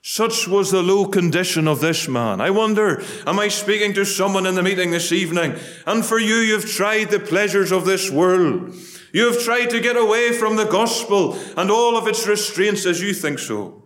Such 0.00 0.48
was 0.48 0.70
the 0.70 0.82
low 0.82 1.04
condition 1.04 1.68
of 1.68 1.82
this 1.82 2.08
man. 2.08 2.40
I 2.40 2.48
wonder, 2.48 3.02
am 3.26 3.38
I 3.38 3.48
speaking 3.48 3.92
to 3.92 4.06
someone 4.06 4.46
in 4.46 4.54
the 4.54 4.62
meeting 4.62 4.92
this 4.92 5.12
evening? 5.12 5.56
And 5.86 6.02
for 6.02 6.18
you, 6.18 6.36
you've 6.36 6.72
tried 6.72 7.10
the 7.10 7.20
pleasures 7.20 7.70
of 7.70 7.84
this 7.84 8.10
world. 8.10 8.74
You 9.12 9.26
have 9.30 9.42
tried 9.42 9.68
to 9.68 9.80
get 9.80 9.98
away 9.98 10.32
from 10.32 10.56
the 10.56 10.64
gospel 10.64 11.38
and 11.58 11.70
all 11.70 11.98
of 11.98 12.08
its 12.08 12.26
restraints 12.26 12.86
as 12.86 13.02
you 13.02 13.12
think 13.12 13.40
so. 13.40 13.82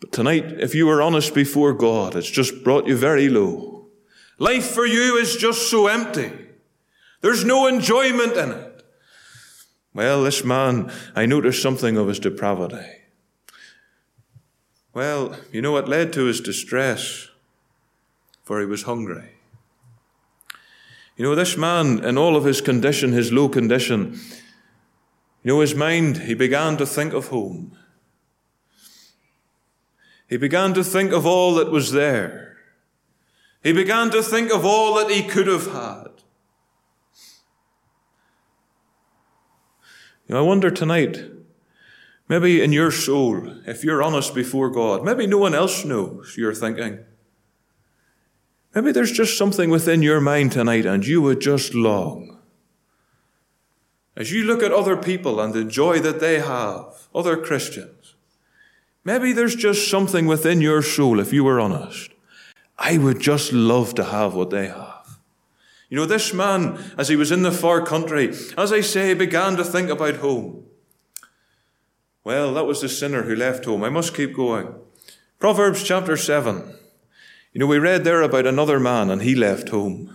But 0.00 0.10
tonight, 0.10 0.58
if 0.58 0.74
you 0.74 0.88
were 0.88 1.00
honest 1.00 1.34
before 1.34 1.72
God, 1.72 2.16
it's 2.16 2.28
just 2.28 2.64
brought 2.64 2.88
you 2.88 2.96
very 2.96 3.28
low. 3.28 3.86
Life 4.40 4.72
for 4.72 4.84
you 4.84 5.18
is 5.18 5.36
just 5.36 5.70
so 5.70 5.86
empty. 5.86 6.45
There's 7.20 7.44
no 7.44 7.66
enjoyment 7.66 8.36
in 8.36 8.50
it. 8.50 8.82
Well, 9.94 10.22
this 10.22 10.44
man, 10.44 10.92
I 11.14 11.26
noticed 11.26 11.62
something 11.62 11.96
of 11.96 12.08
his 12.08 12.18
depravity. 12.18 12.86
Well, 14.92 15.36
you 15.52 15.62
know 15.62 15.72
what 15.72 15.88
led 15.88 16.12
to 16.14 16.24
his 16.24 16.40
distress? 16.40 17.28
For 18.44 18.60
he 18.60 18.66
was 18.66 18.82
hungry. 18.82 19.30
You 21.16 21.24
know, 21.24 21.34
this 21.34 21.56
man, 21.56 22.04
in 22.04 22.18
all 22.18 22.36
of 22.36 22.44
his 22.44 22.60
condition, 22.60 23.12
his 23.12 23.32
low 23.32 23.48
condition, 23.48 24.20
you 25.42 25.52
know, 25.52 25.60
his 25.60 25.74
mind, 25.74 26.18
he 26.18 26.34
began 26.34 26.76
to 26.76 26.86
think 26.86 27.12
of 27.12 27.28
home. 27.28 27.76
He 30.28 30.36
began 30.36 30.74
to 30.74 30.84
think 30.84 31.12
of 31.12 31.24
all 31.24 31.54
that 31.54 31.70
was 31.70 31.92
there. 31.92 32.56
He 33.62 33.72
began 33.72 34.10
to 34.10 34.22
think 34.22 34.52
of 34.52 34.66
all 34.66 34.94
that 34.96 35.10
he 35.10 35.22
could 35.22 35.46
have 35.46 35.72
had. 35.72 36.15
You 40.28 40.34
know, 40.34 40.40
I 40.40 40.46
wonder 40.46 40.70
tonight, 40.70 41.18
maybe 42.28 42.60
in 42.60 42.72
your 42.72 42.90
soul, 42.90 43.60
if 43.66 43.84
you're 43.84 44.02
honest 44.02 44.34
before 44.34 44.70
God, 44.70 45.04
maybe 45.04 45.26
no 45.26 45.38
one 45.38 45.54
else 45.54 45.84
knows 45.84 46.34
you're 46.36 46.54
thinking. 46.54 46.98
Maybe 48.74 48.92
there's 48.92 49.12
just 49.12 49.38
something 49.38 49.70
within 49.70 50.02
your 50.02 50.20
mind 50.20 50.52
tonight 50.52 50.84
and 50.84 51.06
you 51.06 51.22
would 51.22 51.40
just 51.40 51.74
long. 51.74 52.38
As 54.16 54.32
you 54.32 54.44
look 54.44 54.62
at 54.62 54.72
other 54.72 54.96
people 54.96 55.40
and 55.40 55.54
the 55.54 55.64
joy 55.64 56.00
that 56.00 56.20
they 56.20 56.40
have, 56.40 57.08
other 57.14 57.36
Christians, 57.36 58.14
maybe 59.04 59.32
there's 59.32 59.54
just 59.54 59.88
something 59.88 60.26
within 60.26 60.60
your 60.60 60.82
soul, 60.82 61.20
if 61.20 61.32
you 61.32 61.44
were 61.44 61.60
honest. 61.60 62.10
I 62.78 62.98
would 62.98 63.20
just 63.20 63.52
love 63.52 63.94
to 63.94 64.04
have 64.04 64.34
what 64.34 64.50
they 64.50 64.66
have. 64.66 64.85
You 65.88 65.96
know, 65.96 66.06
this 66.06 66.34
man, 66.34 66.78
as 66.98 67.08
he 67.08 67.16
was 67.16 67.30
in 67.30 67.42
the 67.42 67.52
far 67.52 67.80
country, 67.80 68.34
as 68.58 68.72
I 68.72 68.80
say, 68.80 69.14
began 69.14 69.56
to 69.56 69.64
think 69.64 69.88
about 69.88 70.16
home. 70.16 70.64
Well, 72.24 72.54
that 72.54 72.66
was 72.66 72.80
the 72.80 72.88
sinner 72.88 73.22
who 73.22 73.36
left 73.36 73.64
home. 73.64 73.84
I 73.84 73.88
must 73.88 74.14
keep 74.14 74.34
going. 74.34 74.74
Proverbs 75.38 75.84
chapter 75.84 76.16
7. 76.16 76.74
You 77.52 77.60
know, 77.60 77.66
we 77.66 77.78
read 77.78 78.02
there 78.02 78.22
about 78.22 78.46
another 78.46 78.80
man 78.80 79.10
and 79.10 79.22
he 79.22 79.34
left 79.36 79.68
home. 79.68 80.12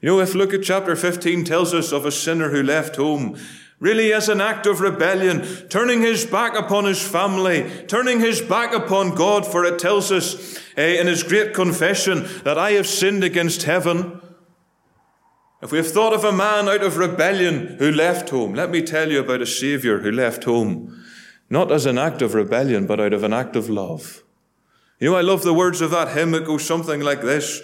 You 0.00 0.08
know, 0.08 0.20
if 0.20 0.34
look 0.34 0.54
at 0.54 0.62
chapter 0.62 0.96
15 0.96 1.44
tells 1.44 1.74
us 1.74 1.92
of 1.92 2.06
a 2.06 2.10
sinner 2.10 2.48
who 2.48 2.62
left 2.62 2.96
home, 2.96 3.38
really 3.78 4.12
as 4.12 4.28
an 4.28 4.40
act 4.40 4.64
of 4.66 4.80
rebellion, 4.80 5.44
turning 5.68 6.00
his 6.00 6.24
back 6.24 6.56
upon 6.56 6.84
his 6.84 7.02
family, 7.02 7.70
turning 7.88 8.20
his 8.20 8.40
back 8.40 8.72
upon 8.72 9.14
God, 9.14 9.46
for 9.46 9.64
it 9.64 9.78
tells 9.78 10.10
us 10.10 10.58
eh, 10.76 11.00
in 11.00 11.06
his 11.06 11.22
great 11.22 11.52
confession 11.52 12.26
that 12.44 12.56
I 12.56 12.72
have 12.72 12.86
sinned 12.86 13.22
against 13.22 13.64
heaven. 13.64 14.20
If 15.62 15.70
we 15.70 15.78
have 15.78 15.92
thought 15.92 16.12
of 16.12 16.24
a 16.24 16.32
man 16.32 16.68
out 16.68 16.82
of 16.82 16.96
rebellion 16.96 17.76
who 17.78 17.92
left 17.92 18.30
home, 18.30 18.52
let 18.52 18.70
me 18.70 18.82
tell 18.82 19.12
you 19.12 19.20
about 19.20 19.42
a 19.42 19.46
Saviour 19.46 19.98
who 20.00 20.10
left 20.10 20.42
home, 20.42 21.04
not 21.48 21.70
as 21.70 21.86
an 21.86 21.98
act 21.98 22.20
of 22.20 22.34
rebellion, 22.34 22.84
but 22.84 22.98
out 22.98 23.12
of 23.12 23.22
an 23.22 23.32
act 23.32 23.54
of 23.54 23.70
love. 23.70 24.24
You 24.98 25.10
know, 25.10 25.16
I 25.16 25.20
love 25.20 25.44
the 25.44 25.54
words 25.54 25.80
of 25.80 25.92
that 25.92 26.16
hymn. 26.16 26.34
It 26.34 26.46
goes 26.46 26.64
something 26.64 27.00
like 27.00 27.22
this 27.22 27.62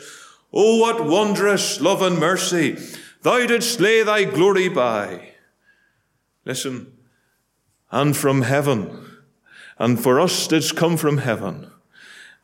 Oh, 0.52 0.78
what 0.80 1.04
wondrous 1.04 1.80
love 1.80 2.00
and 2.00 2.18
mercy 2.18 2.78
thou 3.22 3.44
didst 3.46 3.80
lay 3.80 4.04
thy 4.04 4.24
glory 4.24 4.68
by. 4.68 5.32
Listen, 6.44 6.92
and 7.90 8.16
from 8.16 8.42
heaven, 8.42 9.06
and 9.76 10.00
for 10.00 10.20
us 10.20 10.46
didst 10.46 10.76
come 10.76 10.96
from 10.96 11.18
heaven 11.18 11.70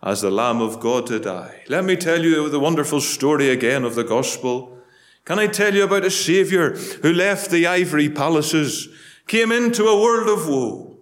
as 0.02 0.20
the 0.20 0.30
Lamb 0.30 0.60
of 0.60 0.80
God 0.80 1.06
to 1.06 1.20
die. 1.20 1.62
Let 1.68 1.84
me 1.84 1.96
tell 1.96 2.22
you 2.22 2.48
the 2.50 2.60
wonderful 2.60 3.00
story 3.00 3.50
again 3.50 3.84
of 3.84 3.94
the 3.94 4.04
gospel. 4.04 4.74
Can 5.24 5.38
I 5.38 5.46
tell 5.46 5.74
you 5.74 5.84
about 5.84 6.04
a 6.04 6.10
Saviour 6.10 6.70
who 7.02 7.12
left 7.12 7.50
the 7.50 7.66
ivory 7.66 8.10
palaces, 8.10 8.88
came 9.26 9.50
into 9.50 9.86
a 9.86 10.00
world 10.00 10.28
of 10.28 10.46
woe? 10.46 10.98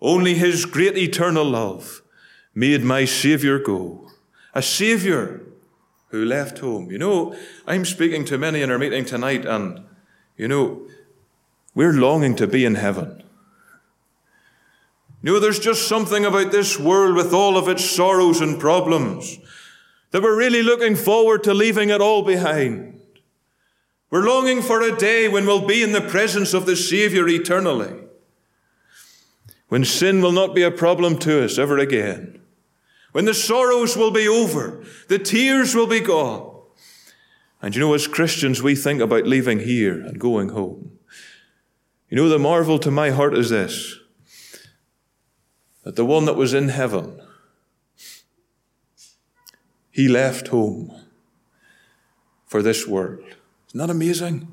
Only 0.00 0.34
his 0.34 0.64
great 0.64 0.98
eternal 0.98 1.44
love 1.44 2.02
made 2.54 2.82
my 2.82 3.04
Savior 3.04 3.60
go. 3.60 4.10
A 4.52 4.62
Savior 4.62 5.40
who 6.08 6.24
left 6.24 6.58
home. 6.58 6.90
You 6.90 6.98
know, 6.98 7.36
I'm 7.66 7.84
speaking 7.84 8.24
to 8.26 8.36
many 8.36 8.62
in 8.62 8.70
our 8.70 8.78
meeting 8.78 9.04
tonight, 9.04 9.46
and, 9.46 9.84
you 10.36 10.48
know, 10.48 10.82
we're 11.74 11.92
longing 11.92 12.36
to 12.36 12.46
be 12.46 12.64
in 12.64 12.74
heaven. 12.74 13.22
You 15.22 15.34
know, 15.34 15.40
there's 15.40 15.60
just 15.60 15.88
something 15.88 16.24
about 16.24 16.50
this 16.50 16.78
world 16.78 17.14
with 17.14 17.32
all 17.32 17.56
of 17.56 17.68
its 17.68 17.88
sorrows 17.88 18.40
and 18.40 18.60
problems 18.60 19.38
that 20.10 20.20
we're 20.20 20.36
really 20.36 20.62
looking 20.62 20.96
forward 20.96 21.44
to 21.44 21.54
leaving 21.54 21.90
it 21.90 22.00
all 22.00 22.22
behind. 22.22 22.91
We're 24.12 24.28
longing 24.28 24.62
for 24.62 24.80
a 24.82 24.94
day 24.94 25.26
when 25.26 25.46
we'll 25.46 25.66
be 25.66 25.82
in 25.82 25.90
the 25.90 26.00
presence 26.00 26.54
of 26.54 26.66
the 26.66 26.76
Savior 26.76 27.26
eternally. 27.26 27.94
When 29.68 29.84
sin 29.84 30.20
will 30.20 30.32
not 30.32 30.54
be 30.54 30.62
a 30.62 30.70
problem 30.70 31.18
to 31.20 31.42
us 31.44 31.58
ever 31.58 31.78
again 31.78 32.38
when 33.12 33.26
the 33.26 33.34
sorrows 33.34 33.96
will 33.96 34.10
be 34.10 34.26
over, 34.26 34.82
the 35.08 35.18
tears 35.18 35.74
will 35.74 35.86
be 35.86 36.00
gone. 36.00 36.50
And 37.60 37.74
you 37.74 37.80
know, 37.80 37.94
as 37.94 38.06
Christians, 38.06 38.62
we 38.62 38.74
think 38.74 39.00
about 39.00 39.26
leaving 39.26 39.60
here 39.60 40.00
and 40.00 40.18
going 40.18 40.48
home. 40.48 40.98
You 42.08 42.16
know, 42.16 42.28
the 42.28 42.38
marvel 42.38 42.78
to 42.80 42.90
my 42.90 43.10
heart 43.10 43.36
is 43.36 43.50
this 43.50 43.98
that 45.84 45.96
the 45.96 46.04
one 46.04 46.26
that 46.26 46.36
was 46.36 46.54
in 46.54 46.68
heaven, 46.68 47.20
he 49.90 50.06
left 50.06 50.48
home 50.48 50.94
for 52.46 52.62
this 52.62 52.86
world. 52.86 53.24
Isn't 53.72 53.86
that 53.86 53.90
amazing? 53.90 54.48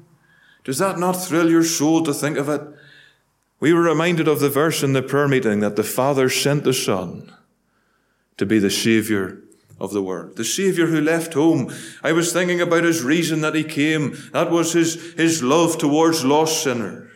Does 0.63 0.77
that 0.77 0.97
not 0.97 1.13
thrill 1.13 1.49
your 1.49 1.65
soul 1.65 2.03
to 2.03 2.13
think 2.13 2.37
of 2.37 2.47
it? 2.47 2.61
We 3.59 3.73
were 3.73 3.81
reminded 3.81 4.29
of 4.29 4.39
the 4.39 4.49
verse 4.49 4.81
in 4.81 4.93
the 4.93 5.01
prayer 5.01 5.27
meeting 5.27 5.59
that 5.59 5.75
the 5.75 5.83
Father 5.83 6.29
sent 6.29 6.63
the 6.63 6.73
Son 6.73 7.33
to 8.37 8.45
be 8.45 8.59
the 8.59 8.69
Savior 8.69 9.41
of 9.77 9.91
the 9.91 10.01
world. 10.01 10.37
The 10.37 10.45
Savior 10.45 10.87
who 10.87 11.01
left 11.01 11.33
home. 11.33 11.73
I 12.01 12.13
was 12.13 12.31
thinking 12.31 12.61
about 12.61 12.85
his 12.85 13.03
reason 13.03 13.41
that 13.41 13.55
he 13.55 13.65
came. 13.65 14.17
That 14.31 14.51
was 14.51 14.71
his, 14.71 15.13
his 15.13 15.43
love 15.43 15.77
towards 15.77 16.23
lost 16.23 16.63
sinners. 16.63 17.11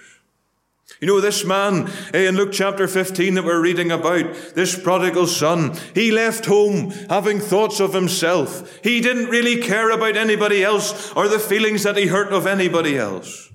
You 1.03 1.07
know, 1.07 1.19
this 1.19 1.43
man 1.43 1.91
eh, 2.13 2.29
in 2.29 2.37
Luke 2.37 2.53
chapter 2.53 2.87
15 2.87 3.33
that 3.33 3.43
we're 3.43 3.59
reading 3.59 3.91
about, 3.91 4.33
this 4.55 4.79
prodigal 4.79 5.27
son, 5.27 5.77
he 5.93 6.11
left 6.11 6.45
home 6.45 6.91
having 7.09 7.41
thoughts 7.41 7.81
of 7.81 7.93
himself. 7.93 8.79
He 8.81 9.01
didn't 9.01 9.25
really 9.25 9.61
care 9.61 9.89
about 9.89 10.15
anybody 10.15 10.63
else 10.63 11.11
or 11.11 11.27
the 11.27 11.39
feelings 11.39 11.83
that 11.83 11.97
he 11.97 12.05
hurt 12.05 12.31
of 12.31 12.47
anybody 12.47 12.97
else. 12.97 13.51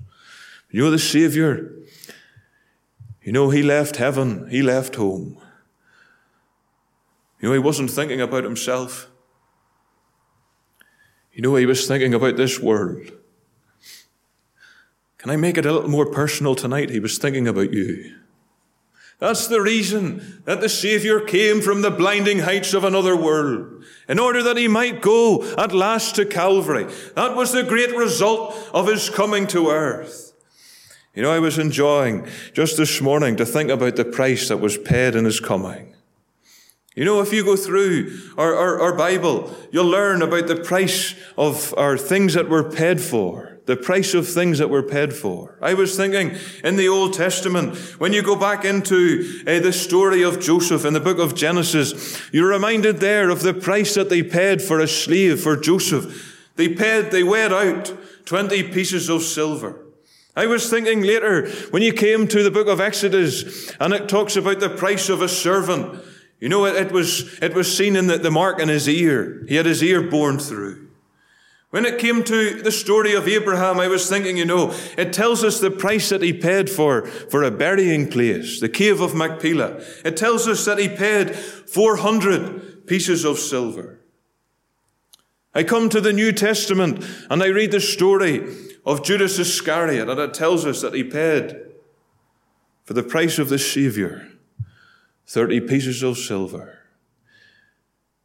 You 0.69 0.83
know, 0.83 0.91
the 0.91 0.99
Savior, 0.99 1.73
you 3.23 3.31
know, 3.31 3.49
he 3.49 3.63
left 3.63 3.95
heaven, 3.95 4.47
he 4.51 4.61
left 4.61 4.93
home. 4.93 5.41
You 7.39 7.49
know, 7.49 7.53
he 7.53 7.57
wasn't 7.57 7.89
thinking 7.89 8.21
about 8.21 8.43
himself. 8.43 9.09
You 11.33 11.41
know, 11.41 11.55
he 11.55 11.65
was 11.65 11.87
thinking 11.87 12.13
about 12.13 12.37
this 12.37 12.59
world. 12.59 13.11
Can 15.19 15.29
I 15.29 15.35
make 15.35 15.57
it 15.57 15.65
a 15.65 15.71
little 15.71 15.89
more 15.89 16.05
personal 16.05 16.55
tonight? 16.55 16.89
He 16.89 16.99
was 16.99 17.17
thinking 17.17 17.47
about 17.47 17.71
you. 17.71 18.15
That's 19.19 19.47
the 19.47 19.61
reason 19.61 20.41
that 20.45 20.61
the 20.61 20.69
Savior 20.69 21.19
came 21.19 21.59
from 21.59 21.81
the 21.81 21.91
blinding 21.91 22.39
heights 22.39 22.73
of 22.73 22.85
another 22.85 23.17
world, 23.17 23.83
in 24.07 24.17
order 24.17 24.41
that 24.41 24.55
he 24.55 24.69
might 24.69 25.01
go 25.01 25.43
at 25.57 25.73
last 25.73 26.15
to 26.15 26.25
Calvary. 26.25 26.85
That 27.15 27.35
was 27.35 27.51
the 27.51 27.63
great 27.63 27.93
result 27.95 28.55
of 28.73 28.87
his 28.87 29.09
coming 29.09 29.45
to 29.47 29.69
earth. 29.69 30.33
You 31.13 31.23
know, 31.23 31.31
I 31.31 31.39
was 31.39 31.59
enjoying 31.59 32.27
just 32.53 32.77
this 32.77 33.01
morning 33.01 33.35
to 33.35 33.45
think 33.45 33.69
about 33.69 33.97
the 33.97 34.05
price 34.05 34.47
that 34.47 34.61
was 34.61 34.77
paid 34.77 35.15
in 35.15 35.25
his 35.25 35.41
coming. 35.41 35.95
You 36.95 37.03
know, 37.03 37.21
if 37.21 37.33
you 37.33 37.43
go 37.43 37.57
through 37.57 38.17
our, 38.37 38.55
our, 38.55 38.79
our, 38.79 38.93
Bible, 38.93 39.53
you'll 39.71 39.85
learn 39.85 40.21
about 40.21 40.47
the 40.47 40.55
price 40.55 41.13
of 41.37 41.73
our 41.77 41.97
things 41.97 42.35
that 42.35 42.47
were 42.47 42.69
paid 42.69 43.01
for, 43.01 43.48
the 43.69 43.77
price 43.77 44.15
of 44.15 44.27
things 44.27 44.57
that 44.57 44.67
were 44.67 44.81
paid 44.81 45.13
for. 45.13 45.55
I 45.61 45.75
was 45.75 45.95
thinking 45.95 46.35
in 46.63 46.75
the 46.75 46.87
Old 46.87 47.13
Testament, 47.13 47.77
when 47.99 48.13
you 48.13 48.23
go 48.23 48.35
back 48.35 48.65
into 48.65 49.43
uh, 49.45 49.59
the 49.59 49.71
story 49.71 50.23
of 50.23 50.39
Joseph 50.39 50.85
in 50.85 50.93
the 50.93 50.99
book 50.99 51.19
of 51.19 51.35
Genesis, 51.35 52.19
you're 52.33 52.49
reminded 52.49 52.97
there 52.97 53.29
of 53.29 53.43
the 53.43 53.53
price 53.53 53.93
that 53.93 54.09
they 54.09 54.23
paid 54.23 54.63
for 54.63 54.79
a 54.79 54.87
slave, 54.87 55.41
for 55.41 55.55
Joseph. 55.55 56.51
They 56.55 56.69
paid, 56.69 57.11
they 57.11 57.21
weighed 57.21 57.53
out 57.53 57.95
20 58.25 58.63
pieces 58.69 59.07
of 59.07 59.21
silver. 59.21 59.85
I 60.35 60.47
was 60.47 60.67
thinking 60.67 61.03
later, 61.03 61.47
when 61.69 61.83
you 61.83 61.93
came 61.93 62.27
to 62.27 62.41
the 62.41 62.49
book 62.49 62.67
of 62.67 62.81
Exodus, 62.81 63.71
and 63.79 63.93
it 63.93 64.09
talks 64.09 64.35
about 64.35 64.61
the 64.61 64.69
price 64.69 65.09
of 65.09 65.21
a 65.21 65.29
servant, 65.29 66.03
you 66.39 66.49
know, 66.49 66.65
it, 66.65 66.75
it 66.87 66.91
was, 66.91 67.37
it 67.39 67.53
was 67.53 67.77
seen 67.77 67.95
in 67.95 68.07
the, 68.07 68.17
the 68.17 68.31
mark 68.31 68.59
in 68.59 68.67
his 68.67 68.89
ear. 68.89 69.45
He 69.47 69.57
had 69.57 69.67
his 69.67 69.83
ear 69.83 70.01
borne 70.01 70.39
through. 70.39 70.88
When 71.69 71.85
it 71.85 71.99
came 71.99 72.23
to 72.23 72.61
the 72.61 72.71
story 72.71 73.13
of 73.13 73.27
Abraham, 73.27 73.79
I 73.79 73.87
was 73.87 74.09
thinking, 74.09 74.37
you 74.37 74.45
know, 74.45 74.73
it 74.97 75.13
tells 75.13 75.43
us 75.43 75.59
the 75.59 75.69
price 75.69 76.09
that 76.09 76.23
he 76.23 76.33
paid 76.33 76.67
for, 76.67 77.05
for 77.05 77.43
a 77.43 77.51
burying 77.51 78.09
place, 78.09 78.59
the 78.59 78.69
cave 78.69 79.01
of 79.01 79.13
Machpelah. 79.13 79.83
It 80.03 80.17
tells 80.17 80.47
us 80.47 80.65
that 80.65 80.79
he 80.79 80.89
paid 80.89 81.35
400 81.35 82.87
pieces 82.87 83.23
of 83.23 83.37
silver. 83.37 83.99
I 85.53 85.63
come 85.63 85.89
to 85.89 86.01
the 86.01 86.13
New 86.13 86.31
Testament 86.31 87.05
and 87.29 87.43
I 87.43 87.47
read 87.47 87.71
the 87.71 87.81
story 87.81 88.47
of 88.83 89.03
Judas 89.03 89.37
Iscariot, 89.37 90.09
and 90.09 90.19
it 90.19 90.33
tells 90.33 90.65
us 90.65 90.81
that 90.81 90.95
he 90.95 91.03
paid 91.03 91.55
for 92.83 92.93
the 92.93 93.03
price 93.03 93.37
of 93.37 93.49
the 93.49 93.59
Savior 93.59 94.27
30 95.27 95.61
pieces 95.61 96.01
of 96.01 96.17
silver. 96.17 96.79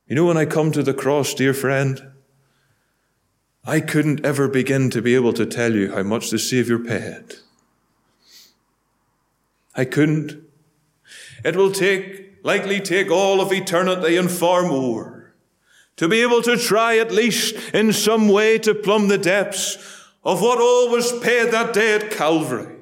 You 0.06 0.14
know, 0.14 0.24
when 0.24 0.38
I 0.38 0.46
come 0.46 0.72
to 0.72 0.82
the 0.82 0.94
cross, 0.94 1.34
dear 1.34 1.52
friend, 1.52 2.13
I 3.66 3.80
couldn't 3.80 4.24
ever 4.26 4.46
begin 4.46 4.90
to 4.90 5.00
be 5.00 5.14
able 5.14 5.32
to 5.32 5.46
tell 5.46 5.72
you 5.72 5.92
how 5.94 6.02
much 6.02 6.30
the 6.30 6.38
Savior 6.38 6.78
paid. 6.78 7.36
I 9.74 9.84
couldn't. 9.86 10.42
It 11.44 11.56
will 11.56 11.72
take, 11.72 12.38
likely 12.42 12.80
take 12.80 13.10
all 13.10 13.40
of 13.40 13.52
eternity 13.52 14.16
and 14.16 14.30
far 14.30 14.62
more 14.62 15.34
to 15.96 16.08
be 16.08 16.22
able 16.22 16.42
to 16.42 16.56
try 16.56 16.98
at 16.98 17.10
least 17.10 17.54
in 17.72 17.92
some 17.92 18.28
way 18.28 18.58
to 18.58 18.74
plumb 18.74 19.08
the 19.08 19.18
depths 19.18 19.76
of 20.24 20.42
what 20.42 20.60
all 20.60 20.90
was 20.90 21.18
paid 21.20 21.50
that 21.50 21.72
day 21.72 21.94
at 21.94 22.10
Calvary. 22.10 22.76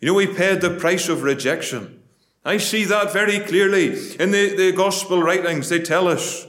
You 0.00 0.08
know, 0.08 0.14
we 0.14 0.26
paid 0.26 0.60
the 0.60 0.70
price 0.70 1.08
of 1.08 1.22
rejection. 1.22 2.02
I 2.44 2.58
see 2.58 2.84
that 2.84 3.12
very 3.12 3.40
clearly 3.40 4.14
in 4.16 4.30
the, 4.30 4.54
the 4.56 4.72
gospel 4.72 5.22
writings. 5.22 5.68
They 5.68 5.80
tell 5.80 6.08
us. 6.08 6.46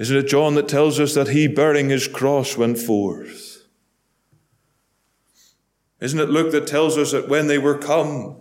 Isn't 0.00 0.16
it 0.16 0.28
John 0.28 0.54
that 0.54 0.66
tells 0.66 0.98
us 0.98 1.12
that 1.12 1.28
he 1.28 1.46
bearing 1.46 1.90
his 1.90 2.08
cross 2.08 2.56
went 2.56 2.78
forth? 2.78 3.66
Isn't 6.00 6.20
it 6.20 6.30
Luke 6.30 6.52
that 6.52 6.66
tells 6.66 6.96
us 6.96 7.12
that 7.12 7.28
when 7.28 7.48
they 7.48 7.58
were 7.58 7.76
come 7.76 8.36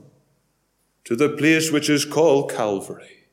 to 1.03 1.17
the 1.17 1.27
place 1.27 1.69
which 1.69 1.89
is 1.89 2.05
called 2.05 2.49
Calvary, 2.49 3.25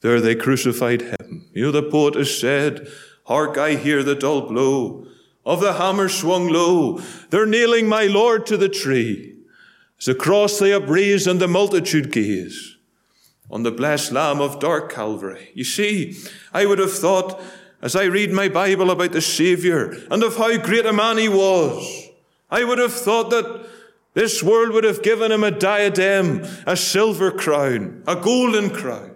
there 0.00 0.18
they 0.18 0.34
crucified 0.34 1.02
him. 1.02 1.46
You 1.52 1.66
know, 1.66 1.72
the 1.72 1.82
poet 1.82 2.14
has 2.14 2.38
said, 2.38 2.88
Hark, 3.24 3.58
I 3.58 3.74
hear 3.74 4.02
the 4.02 4.14
dull 4.14 4.48
blow 4.48 5.06
of 5.44 5.60
the 5.60 5.74
hammer 5.74 6.08
swung 6.08 6.48
low. 6.48 7.02
They're 7.28 7.44
nailing 7.44 7.86
my 7.86 8.04
Lord 8.04 8.46
to 8.46 8.56
the 8.56 8.70
tree. 8.70 9.36
As 9.98 10.06
the 10.06 10.14
cross 10.14 10.58
they 10.58 10.72
upraise 10.72 11.26
and 11.26 11.38
the 11.38 11.48
multitude 11.48 12.12
gaze 12.12 12.75
on 13.50 13.62
the 13.62 13.70
blessed 13.70 14.12
Lamb 14.12 14.40
of 14.40 14.58
dark 14.58 14.92
Calvary. 14.92 15.50
You 15.54 15.64
see, 15.64 16.16
I 16.52 16.66
would 16.66 16.78
have 16.78 16.92
thought, 16.92 17.40
as 17.80 17.94
I 17.94 18.04
read 18.04 18.32
my 18.32 18.48
Bible 18.48 18.90
about 18.90 19.12
the 19.12 19.20
Savior 19.20 19.96
and 20.10 20.22
of 20.22 20.36
how 20.36 20.56
great 20.58 20.86
a 20.86 20.92
man 20.92 21.18
he 21.18 21.28
was, 21.28 22.08
I 22.50 22.64
would 22.64 22.78
have 22.78 22.92
thought 22.92 23.30
that 23.30 23.66
this 24.14 24.42
world 24.42 24.72
would 24.72 24.84
have 24.84 25.02
given 25.02 25.30
him 25.30 25.44
a 25.44 25.50
diadem, 25.50 26.42
a 26.66 26.76
silver 26.76 27.30
crown, 27.30 28.02
a 28.06 28.16
golden 28.16 28.70
crown. 28.70 29.14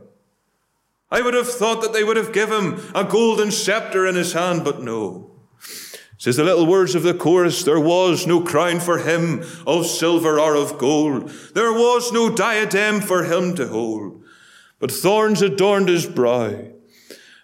I 1.11 1.23
would 1.23 1.35
have 1.35 1.49
thought 1.49 1.83
that 1.83 1.93
they 1.93 2.05
would 2.05 2.17
have 2.17 2.33
given 2.33 2.75
him 2.75 2.81
a 2.95 3.05
golden 3.05 3.51
scepter 3.51 4.07
in 4.07 4.15
his 4.15 4.33
hand, 4.33 4.63
but 4.63 4.83
no. 4.83 5.30
Says 6.21 6.37
the 6.37 6.45
little 6.45 6.67
words 6.67 6.95
of 6.95 7.03
the 7.03 7.15
chorus, 7.15 7.63
there 7.63 7.81
was 7.81 8.27
no 8.27 8.43
crown 8.43 8.79
for 8.79 8.99
him 8.99 9.43
of 9.67 9.87
silver 9.87 10.39
or 10.39 10.55
of 10.55 10.77
gold. 10.77 11.31
There 11.55 11.73
was 11.73 12.13
no 12.13 12.29
diadem 12.29 13.01
for 13.01 13.25
him 13.25 13.55
to 13.55 13.67
hold. 13.67 14.23
But 14.79 14.93
thorns 14.93 15.41
adorned 15.41 15.89
his 15.89 16.05
brow, 16.05 16.63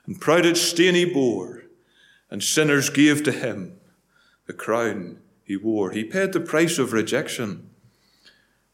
and 0.04 0.20
proud 0.20 0.44
its 0.44 0.60
stain 0.60 0.94
he 0.94 1.06
bore, 1.06 1.62
and 2.30 2.44
sinners 2.44 2.90
gave 2.90 3.22
to 3.22 3.32
him 3.32 3.80
the 4.46 4.52
crown 4.52 5.20
he 5.42 5.56
wore. 5.56 5.92
He 5.92 6.04
paid 6.04 6.34
the 6.34 6.40
price 6.40 6.78
of 6.78 6.92
rejection. 6.92 7.70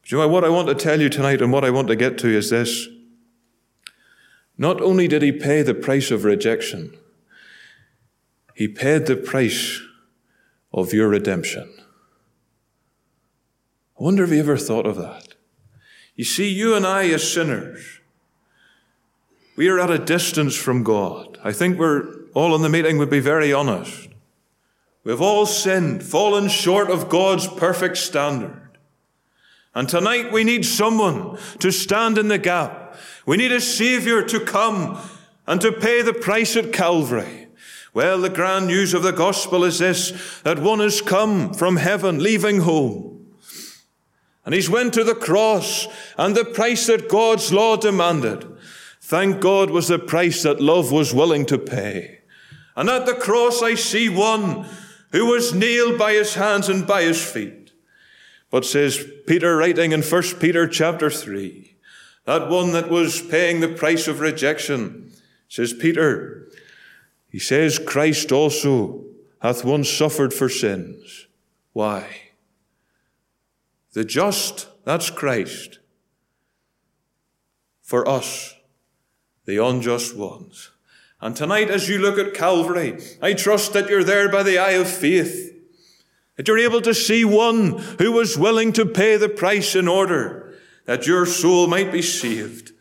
But 0.00 0.10
you 0.10 0.18
know 0.18 0.26
what 0.26 0.42
I 0.42 0.48
want 0.48 0.66
to 0.66 0.74
tell 0.74 1.00
you 1.00 1.10
tonight 1.10 1.40
and 1.40 1.52
what 1.52 1.64
I 1.64 1.70
want 1.70 1.86
to 1.86 1.94
get 1.94 2.18
to 2.18 2.28
is 2.28 2.50
this. 2.50 2.88
Not 4.58 4.80
only 4.80 5.06
did 5.06 5.22
he 5.22 5.30
pay 5.30 5.62
the 5.62 5.74
price 5.74 6.10
of 6.10 6.24
rejection, 6.24 6.98
he 8.56 8.66
paid 8.66 9.06
the 9.06 9.14
price 9.14 9.80
of 10.72 10.92
your 10.92 11.08
redemption. 11.08 11.72
I 13.98 14.02
wonder 14.02 14.24
if 14.24 14.30
you 14.30 14.40
ever 14.40 14.56
thought 14.56 14.86
of 14.86 14.96
that. 14.96 15.34
You 16.16 16.24
see, 16.24 16.48
you 16.48 16.74
and 16.74 16.86
I, 16.86 17.08
as 17.08 17.32
sinners, 17.32 18.00
we 19.56 19.68
are 19.68 19.78
at 19.78 19.90
a 19.90 19.98
distance 19.98 20.56
from 20.56 20.82
God. 20.82 21.38
I 21.44 21.52
think 21.52 21.78
we're 21.78 22.22
all 22.34 22.54
in 22.54 22.62
the 22.62 22.68
meeting 22.68 22.98
would 22.98 23.10
be 23.10 23.20
very 23.20 23.52
honest. 23.52 24.08
We've 25.04 25.20
all 25.20 25.46
sinned, 25.46 26.02
fallen 26.02 26.48
short 26.48 26.90
of 26.90 27.08
God's 27.08 27.46
perfect 27.46 27.96
standard. 27.98 28.78
And 29.74 29.88
tonight 29.88 30.32
we 30.32 30.44
need 30.44 30.64
someone 30.64 31.38
to 31.58 31.70
stand 31.70 32.18
in 32.18 32.28
the 32.28 32.38
gap. 32.38 32.96
We 33.26 33.36
need 33.36 33.52
a 33.52 33.60
Savior 33.60 34.22
to 34.24 34.40
come 34.40 34.98
and 35.46 35.60
to 35.60 35.72
pay 35.72 36.02
the 36.02 36.12
price 36.12 36.56
at 36.56 36.72
Calvary. 36.72 37.41
Well, 37.94 38.20
the 38.20 38.30
grand 38.30 38.68
news 38.68 38.94
of 38.94 39.02
the 39.02 39.12
gospel 39.12 39.64
is 39.64 39.78
this 39.78 40.40
that 40.44 40.58
one 40.58 40.80
has 40.80 41.02
come 41.02 41.52
from 41.52 41.76
heaven, 41.76 42.22
leaving 42.22 42.60
home. 42.60 43.26
And 44.44 44.54
he's 44.54 44.70
went 44.70 44.94
to 44.94 45.04
the 45.04 45.14
cross, 45.14 45.86
and 46.16 46.34
the 46.34 46.44
price 46.44 46.86
that 46.86 47.08
God's 47.08 47.52
law 47.52 47.76
demanded, 47.76 48.44
thank 49.00 49.40
God, 49.40 49.70
was 49.70 49.88
the 49.88 49.98
price 49.98 50.42
that 50.42 50.60
love 50.60 50.90
was 50.90 51.14
willing 51.14 51.46
to 51.46 51.58
pay. 51.58 52.20
And 52.74 52.88
at 52.88 53.06
the 53.06 53.14
cross, 53.14 53.62
I 53.62 53.74
see 53.74 54.08
one 54.08 54.66
who 55.10 55.26
was 55.26 55.54
nailed 55.54 55.98
by 55.98 56.14
his 56.14 56.34
hands 56.34 56.68
and 56.68 56.86
by 56.86 57.02
his 57.02 57.22
feet. 57.22 57.72
But 58.50 58.64
says 58.64 59.04
Peter, 59.26 59.56
writing 59.56 59.92
in 59.92 60.02
1 60.02 60.22
Peter 60.40 60.66
chapter 60.66 61.10
3, 61.10 61.76
that 62.24 62.48
one 62.48 62.72
that 62.72 62.90
was 62.90 63.20
paying 63.20 63.60
the 63.60 63.68
price 63.68 64.08
of 64.08 64.20
rejection, 64.20 65.12
says 65.48 65.72
Peter, 65.72 66.48
he 67.32 67.38
says, 67.38 67.78
Christ 67.78 68.30
also 68.30 69.04
hath 69.40 69.64
once 69.64 69.90
suffered 69.90 70.34
for 70.34 70.50
sins. 70.50 71.26
Why? 71.72 72.06
The 73.94 74.04
just, 74.04 74.68
that's 74.84 75.08
Christ. 75.08 75.78
For 77.80 78.06
us, 78.06 78.54
the 79.46 79.64
unjust 79.64 80.14
ones. 80.14 80.72
And 81.22 81.34
tonight, 81.34 81.70
as 81.70 81.88
you 81.88 81.98
look 81.98 82.18
at 82.18 82.34
Calvary, 82.34 83.00
I 83.22 83.32
trust 83.32 83.72
that 83.72 83.88
you're 83.88 84.04
there 84.04 84.28
by 84.28 84.42
the 84.42 84.58
eye 84.58 84.72
of 84.72 84.86
faith. 84.86 85.56
That 86.36 86.46
you're 86.48 86.58
able 86.58 86.82
to 86.82 86.92
see 86.92 87.24
one 87.24 87.78
who 87.98 88.12
was 88.12 88.36
willing 88.36 88.74
to 88.74 88.84
pay 88.84 89.16
the 89.16 89.30
price 89.30 89.74
in 89.74 89.88
order 89.88 90.54
that 90.84 91.06
your 91.06 91.24
soul 91.24 91.66
might 91.66 91.90
be 91.90 92.02
saved. 92.02 92.72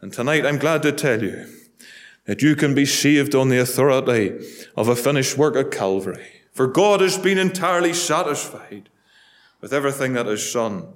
And 0.00 0.12
tonight, 0.12 0.46
I'm 0.46 0.58
glad 0.58 0.82
to 0.82 0.92
tell 0.92 1.20
you 1.20 1.46
that 2.26 2.42
you 2.42 2.56
can 2.56 2.74
be 2.74 2.86
saved 2.86 3.34
on 3.34 3.48
the 3.48 3.60
authority 3.60 4.32
of 4.76 4.88
a 4.88 4.96
finished 4.96 5.36
work 5.36 5.56
at 5.56 5.70
Calvary. 5.70 6.42
For 6.52 6.66
God 6.66 7.00
has 7.00 7.18
been 7.18 7.38
entirely 7.38 7.92
satisfied 7.92 8.88
with 9.60 9.72
everything 9.72 10.14
that 10.14 10.26
His 10.26 10.50
Son 10.50 10.86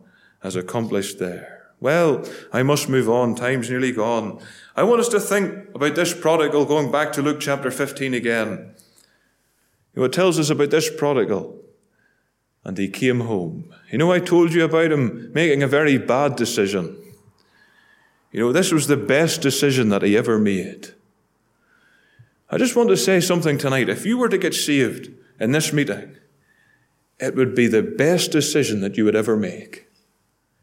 has 0.41 0.57
accomplished 0.57 1.19
there. 1.19 1.59
Well, 1.81 2.25
I 2.53 2.63
must 2.63 2.89
move 2.89 3.09
on. 3.09 3.35
Time's 3.35 3.71
nearly 3.71 3.93
gone. 3.93 4.41
I 4.75 4.83
want 4.83 5.01
us 5.01 5.09
to 5.09 5.21
think 5.21 5.69
about 5.75 5.95
this 5.95 6.15
prodigal 6.15 6.65
going 6.65 6.91
back 6.91 7.13
to 7.13 7.23
Luke 7.23 7.41
chapter 7.41 7.71
15 7.71 8.15
again. 8.15 8.75
You 9.95 10.03
know, 10.03 10.05
it 10.05 10.13
tells 10.13 10.39
us 10.39 10.51
about 10.51 10.71
this 10.71 10.91
prodigal. 10.95 11.57
And 12.65 12.77
he 12.77 12.89
came 12.89 13.21
home. 13.21 13.73
You 13.91 13.99
know, 13.99 14.13
I 14.13 14.19
told 14.19 14.53
you 14.53 14.65
about 14.65 14.93
him 14.93 15.31
making 15.33 15.63
a 15.63 15.69
very 15.69 15.99
bad 15.99 16.37
decision. 16.37 16.97
You 18.33 18.41
know, 18.41 18.53
this 18.53 18.73
was 18.73 18.87
the 18.87 18.97
best 18.97 19.41
decision 19.41 19.89
that 19.89 20.03
he 20.03 20.17
ever 20.17 20.39
made. 20.39 20.93
I 22.51 22.57
just 22.57 22.77
want 22.77 22.89
to 22.89 22.97
say 22.97 23.21
something 23.21 23.59
tonight. 23.59 23.89
If 23.89 24.07
you 24.07 24.17
were 24.17 24.29
to 24.29 24.39
get 24.39 24.55
saved 24.55 25.11
in 25.39 25.53
this 25.53 25.73
meeting, 25.73 26.17
it 27.19 27.35
would 27.35 27.55
be 27.55 27.67
the 27.67 27.83
best 27.83 28.31
decision 28.31 28.81
that 28.81 28.97
you 28.97 29.05
would 29.05 29.17
ever 29.17 29.37
make. 29.37 29.87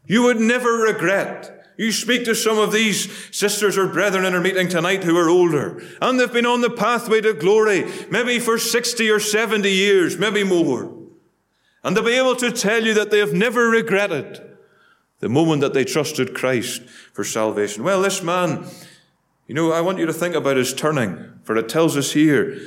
You 0.06 0.22
would 0.22 0.40
never 0.40 0.72
regret. 0.72 1.52
You 1.76 1.92
speak 1.92 2.24
to 2.24 2.34
some 2.34 2.58
of 2.58 2.72
these 2.72 3.12
sisters 3.36 3.76
or 3.76 3.86
brethren 3.86 4.24
in 4.24 4.34
our 4.34 4.40
meeting 4.40 4.68
tonight 4.68 5.04
who 5.04 5.16
are 5.16 5.28
older, 5.28 5.82
and 6.00 6.18
they've 6.18 6.32
been 6.32 6.46
on 6.46 6.62
the 6.62 6.70
pathway 6.70 7.20
to 7.20 7.34
glory, 7.34 7.86
maybe 8.10 8.38
for 8.38 8.56
60 8.58 9.10
or 9.10 9.20
70 9.20 9.70
years, 9.70 10.18
maybe 10.18 10.42
more. 10.42 10.92
And 11.84 11.94
they'll 11.94 12.04
be 12.04 12.12
able 12.12 12.36
to 12.36 12.50
tell 12.50 12.82
you 12.82 12.94
that 12.94 13.10
they 13.10 13.18
have 13.18 13.34
never 13.34 13.68
regretted 13.68 14.42
the 15.20 15.28
moment 15.28 15.60
that 15.60 15.74
they 15.74 15.84
trusted 15.84 16.34
Christ 16.34 16.82
for 17.12 17.24
salvation. 17.24 17.84
Well, 17.84 18.02
this 18.02 18.22
man, 18.22 18.66
you 19.46 19.54
know, 19.54 19.72
I 19.72 19.80
want 19.80 19.98
you 19.98 20.06
to 20.06 20.12
think 20.12 20.34
about 20.34 20.56
his 20.56 20.74
turning, 20.74 21.40
for 21.44 21.56
it 21.56 21.68
tells 21.68 21.96
us 21.96 22.12
here, 22.12 22.58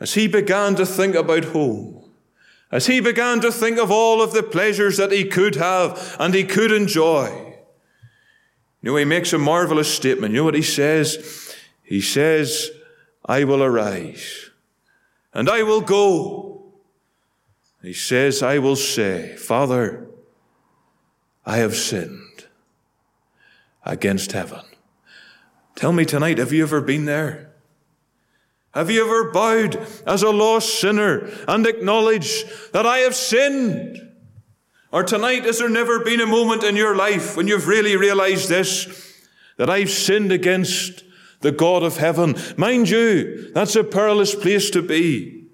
as 0.00 0.14
he 0.14 0.26
began 0.26 0.74
to 0.76 0.86
think 0.86 1.14
about 1.14 1.46
home, 1.46 2.04
as 2.70 2.86
he 2.86 3.00
began 3.00 3.40
to 3.40 3.52
think 3.52 3.78
of 3.78 3.90
all 3.90 4.22
of 4.22 4.32
the 4.32 4.42
pleasures 4.42 4.96
that 4.96 5.12
he 5.12 5.24
could 5.24 5.56
have 5.56 6.16
and 6.18 6.34
he 6.34 6.44
could 6.44 6.72
enjoy, 6.72 7.54
you 8.82 8.90
know, 8.90 8.96
he 8.96 9.04
makes 9.04 9.32
a 9.32 9.38
marvelous 9.38 9.92
statement. 9.92 10.32
You 10.32 10.40
know 10.40 10.44
what 10.44 10.54
he 10.54 10.62
says? 10.62 11.54
He 11.82 12.00
says, 12.00 12.70
I 13.24 13.44
will 13.44 13.62
arise 13.62 14.50
and 15.34 15.48
I 15.48 15.62
will 15.62 15.80
go. 15.80 16.72
He 17.82 17.92
says, 17.92 18.42
I 18.42 18.58
will 18.58 18.76
say, 18.76 19.36
Father, 19.36 20.06
I 21.44 21.58
have 21.58 21.76
sinned 21.76 22.46
against 23.84 24.32
heaven 24.32 24.62
Tell 25.76 25.92
me 25.92 26.06
tonight, 26.06 26.38
have 26.38 26.52
you 26.52 26.62
ever 26.62 26.80
been 26.80 27.04
there? 27.04 27.52
Have 28.72 28.90
you 28.90 29.04
ever 29.04 29.30
bowed 29.30 29.76
as 30.06 30.22
a 30.22 30.30
lost 30.30 30.80
sinner 30.80 31.30
and 31.46 31.66
acknowledged 31.66 32.72
that 32.72 32.86
I 32.86 32.98
have 32.98 33.14
sinned? 33.14 33.98
Or 34.90 35.02
tonight, 35.02 35.44
has 35.44 35.58
there 35.58 35.68
never 35.68 36.00
been 36.00 36.20
a 36.20 36.26
moment 36.26 36.64
in 36.64 36.76
your 36.76 36.96
life 36.96 37.36
when 37.36 37.46
you've 37.46 37.68
really 37.68 37.96
realized 37.96 38.48
this? 38.48 39.14
That 39.58 39.68
I've 39.68 39.90
sinned 39.90 40.32
against 40.32 41.04
the 41.40 41.52
God 41.52 41.82
of 41.82 41.98
heaven. 41.98 42.36
Mind 42.56 42.88
you, 42.88 43.50
that's 43.52 43.76
a 43.76 43.84
perilous 43.84 44.34
place 44.34 44.70
to 44.70 44.82
be. 44.82 45.48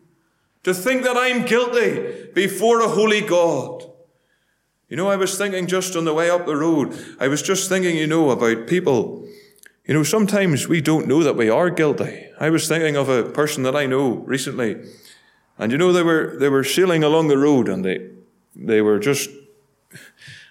To 0.63 0.73
think 0.73 1.03
that 1.03 1.17
I'm 1.17 1.45
guilty 1.45 2.29
before 2.33 2.81
a 2.81 2.89
holy 2.89 3.21
God. 3.21 3.85
You 4.89 4.97
know, 4.97 5.09
I 5.09 5.17
was 5.17 5.37
thinking 5.37 5.67
just 5.67 5.97
on 5.97 6.05
the 6.05 6.15
way 6.15 6.31
up 6.31 6.47
the 6.47 6.57
road, 6.57 6.97
I 7.19 7.27
was 7.27 7.43
just 7.43 7.69
thinking, 7.69 7.97
you 7.97 8.07
know, 8.07 8.31
about 8.31 8.69
people. 8.69 9.27
You 9.87 9.95
know, 9.95 10.05
sometimes 10.05 10.69
we 10.69 10.81
don't 10.81 11.09
know 11.09 11.25
that 11.25 11.37
we 11.37 11.51
are 11.51 11.69
guilty. 11.69 12.29
I 12.39 12.51
was 12.51 12.69
thinking 12.69 12.97
of 12.97 13.09
a 13.09 13.25
person 13.25 13.65
that 13.65 13.75
I 13.75 13.87
know 13.87 14.15
recently, 14.15 14.77
and 15.59 15.73
you 15.73 15.79
know, 15.79 15.93
they 15.93 16.03
were, 16.03 16.37
they 16.39 16.49
were 16.49 16.65
sailing 16.65 17.03
along 17.03 17.29
the 17.29 17.39
road 17.39 17.69
and 17.69 17.85
they, 17.85 18.11
they 18.55 18.81
were 18.81 18.99
just 18.99 19.29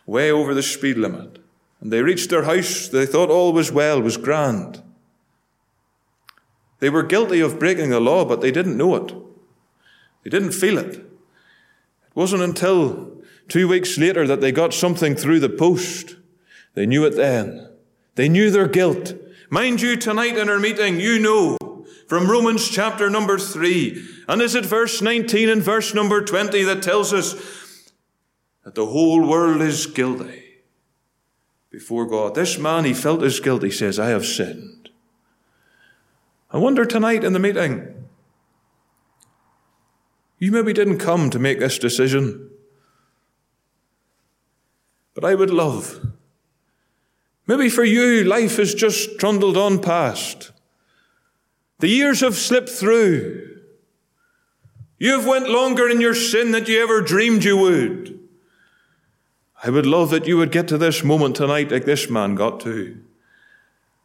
way 0.05 0.31
over 0.31 0.53
the 0.53 0.63
speed 0.63 0.97
limit. 0.97 1.39
And 1.79 1.91
they 1.91 2.01
reached 2.01 2.29
their 2.29 2.43
house, 2.43 2.89
they 2.89 3.05
thought 3.05 3.29
all 3.29 3.53
was 3.53 3.71
well, 3.71 4.01
was 4.01 4.17
grand. 4.17 4.83
They 6.79 6.89
were 6.89 7.03
guilty 7.03 7.39
of 7.39 7.59
breaking 7.59 7.89
the 7.89 7.99
law, 7.99 8.25
but 8.25 8.41
they 8.41 8.51
didn't 8.51 8.77
know 8.77 8.95
it. 8.95 9.13
They 10.23 10.29
didn't 10.29 10.51
feel 10.51 10.77
it. 10.77 10.95
It 10.95 12.15
wasn't 12.15 12.43
until 12.43 13.11
two 13.47 13.67
weeks 13.67 13.97
later 13.97 14.27
that 14.27 14.41
they 14.41 14.51
got 14.51 14.73
something 14.73 15.15
through 15.15 15.39
the 15.39 15.49
post. 15.49 16.17
They 16.73 16.85
knew 16.85 17.05
it 17.05 17.15
then. 17.15 17.69
They 18.15 18.29
knew 18.29 18.51
their 18.51 18.67
guilt. 18.67 19.13
Mind 19.53 19.81
you, 19.81 19.97
tonight 19.97 20.37
in 20.37 20.47
our 20.47 20.59
meeting, 20.59 21.01
you 21.01 21.19
know 21.19 21.57
from 22.07 22.31
Romans 22.31 22.69
chapter 22.69 23.09
number 23.09 23.37
three, 23.37 24.01
and 24.29 24.41
is 24.41 24.55
it 24.55 24.65
verse 24.65 25.01
19 25.01 25.49
and 25.49 25.61
verse 25.61 25.93
number 25.93 26.23
20 26.23 26.63
that 26.63 26.81
tells 26.81 27.11
us 27.11 27.33
that 28.63 28.75
the 28.75 28.85
whole 28.85 29.27
world 29.27 29.61
is 29.61 29.87
guilty 29.87 30.61
before 31.69 32.05
God. 32.05 32.33
This 32.33 32.57
man, 32.57 32.85
he 32.85 32.93
felt 32.93 33.21
his 33.21 33.41
guilt. 33.41 33.63
He 33.63 33.71
says, 33.71 33.99
I 33.99 34.07
have 34.07 34.25
sinned. 34.25 34.89
I 36.49 36.57
wonder 36.57 36.85
tonight 36.85 37.25
in 37.25 37.33
the 37.33 37.39
meeting, 37.39 38.07
you 40.39 40.53
maybe 40.53 40.71
didn't 40.71 40.99
come 40.99 41.29
to 41.29 41.39
make 41.39 41.59
this 41.59 41.77
decision, 41.77 42.51
but 45.13 45.25
I 45.25 45.35
would 45.35 45.49
love. 45.49 46.07
Maybe 47.51 47.69
for 47.69 47.83
you, 47.83 48.23
life 48.23 48.55
has 48.55 48.73
just 48.73 49.19
trundled 49.19 49.57
on 49.57 49.81
past. 49.81 50.53
The 51.79 51.89
years 51.89 52.21
have 52.21 52.35
slipped 52.35 52.69
through. 52.69 53.59
You 54.97 55.11
have 55.11 55.27
went 55.27 55.49
longer 55.49 55.89
in 55.89 55.99
your 55.99 56.15
sin 56.15 56.51
than 56.51 56.65
you 56.65 56.81
ever 56.81 57.01
dreamed 57.01 57.43
you 57.43 57.57
would. 57.57 58.17
I 59.61 59.69
would 59.69 59.85
love 59.85 60.11
that 60.11 60.27
you 60.27 60.37
would 60.37 60.53
get 60.53 60.69
to 60.69 60.77
this 60.77 61.03
moment 61.03 61.35
tonight 61.35 61.71
like 61.71 61.83
this 61.83 62.09
man 62.09 62.35
got 62.35 62.61
to. 62.61 62.97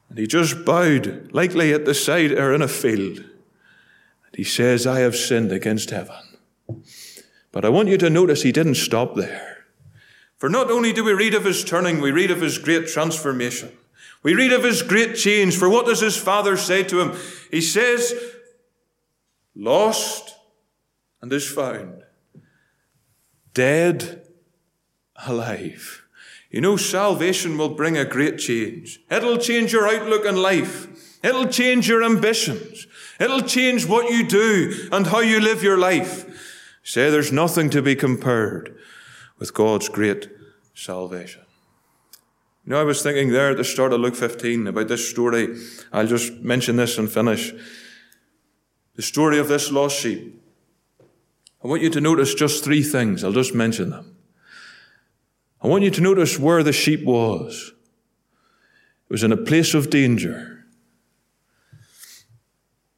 And 0.08 0.18
he 0.18 0.26
just 0.26 0.64
bowed, 0.64 1.30
likely 1.32 1.72
at 1.72 1.84
the 1.84 1.94
side 1.94 2.32
or 2.32 2.52
in 2.52 2.62
a 2.62 2.66
field. 2.66 3.18
And 3.18 4.34
he 4.34 4.42
says, 4.42 4.88
I 4.88 4.98
have 4.98 5.14
sinned 5.14 5.52
against 5.52 5.90
heaven. 5.90 6.16
But 7.52 7.64
I 7.64 7.68
want 7.68 7.90
you 7.90 7.98
to 7.98 8.10
notice 8.10 8.42
he 8.42 8.50
didn't 8.50 8.74
stop 8.74 9.14
there. 9.14 9.55
For 10.38 10.48
not 10.48 10.70
only 10.70 10.92
do 10.92 11.04
we 11.04 11.12
read 11.12 11.34
of 11.34 11.44
his 11.44 11.64
turning, 11.64 12.00
we 12.00 12.10
read 12.10 12.30
of 12.30 12.40
his 12.40 12.58
great 12.58 12.88
transformation. 12.88 13.72
We 14.22 14.34
read 14.34 14.52
of 14.52 14.64
his 14.64 14.82
great 14.82 15.16
change. 15.16 15.56
For 15.56 15.68
what 15.68 15.86
does 15.86 16.00
his 16.00 16.16
father 16.16 16.56
say 16.56 16.82
to 16.84 17.00
him? 17.00 17.16
He 17.50 17.60
says, 17.60 18.14
Lost 19.54 20.34
and 21.22 21.32
is 21.32 21.48
found. 21.48 22.02
Dead 23.54 24.26
alive. 25.26 26.02
You 26.50 26.60
know, 26.60 26.76
salvation 26.76 27.56
will 27.56 27.70
bring 27.70 27.96
a 27.96 28.04
great 28.04 28.38
change. 28.38 29.00
It'll 29.10 29.38
change 29.38 29.72
your 29.72 29.88
outlook 29.88 30.26
on 30.26 30.36
life. 30.36 31.22
It'll 31.24 31.48
change 31.48 31.88
your 31.88 32.04
ambitions. 32.04 32.86
It'll 33.18 33.42
change 33.42 33.86
what 33.86 34.12
you 34.12 34.26
do 34.26 34.88
and 34.92 35.06
how 35.06 35.20
you 35.20 35.40
live 35.40 35.62
your 35.62 35.78
life. 35.78 36.24
Say 36.82 37.10
there's 37.10 37.32
nothing 37.32 37.70
to 37.70 37.80
be 37.80 37.96
compared 37.96 38.76
with 39.38 39.54
God's 39.54 39.88
great 39.88 40.28
salvation. 40.74 41.42
You 42.64 42.70
know, 42.70 42.80
I 42.80 42.84
was 42.84 43.02
thinking 43.02 43.30
there 43.30 43.50
at 43.50 43.56
the 43.56 43.64
start 43.64 43.92
of 43.92 44.00
Luke 44.00 44.16
15 44.16 44.66
about 44.66 44.88
this 44.88 45.08
story. 45.08 45.56
I'll 45.92 46.06
just 46.06 46.32
mention 46.40 46.76
this 46.76 46.98
and 46.98 47.10
finish. 47.10 47.52
The 48.96 49.02
story 49.02 49.38
of 49.38 49.48
this 49.48 49.70
lost 49.70 49.98
sheep. 49.98 50.42
I 51.62 51.68
want 51.68 51.82
you 51.82 51.90
to 51.90 52.00
notice 52.00 52.34
just 52.34 52.64
three 52.64 52.82
things. 52.82 53.22
I'll 53.22 53.32
just 53.32 53.54
mention 53.54 53.90
them. 53.90 54.16
I 55.62 55.68
want 55.68 55.84
you 55.84 55.90
to 55.90 56.00
notice 56.00 56.38
where 56.38 56.62
the 56.62 56.72
sheep 56.72 57.04
was. 57.04 57.72
It 59.08 59.12
was 59.12 59.22
in 59.22 59.32
a 59.32 59.36
place 59.36 59.74
of 59.74 59.90
danger. 59.90 60.64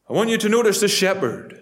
I 0.08 0.12
want 0.14 0.30
you 0.30 0.38
to 0.38 0.48
notice 0.48 0.80
the 0.80 0.88
shepherd. 0.88 1.57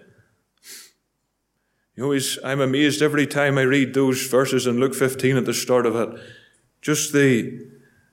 You 1.97 2.13
know, 2.13 2.19
I'm 2.43 2.61
amazed 2.61 3.01
every 3.01 3.25
time 3.25 3.57
I 3.57 3.63
read 3.63 3.95
those 3.95 4.27
verses 4.27 4.67
in 4.67 4.79
Luke 4.79 4.93
15 4.93 5.35
at 5.35 5.45
the 5.45 5.53
start 5.53 5.87
of 5.87 5.95
it. 5.95 6.21
Just 6.79 7.11
the, 7.11 7.67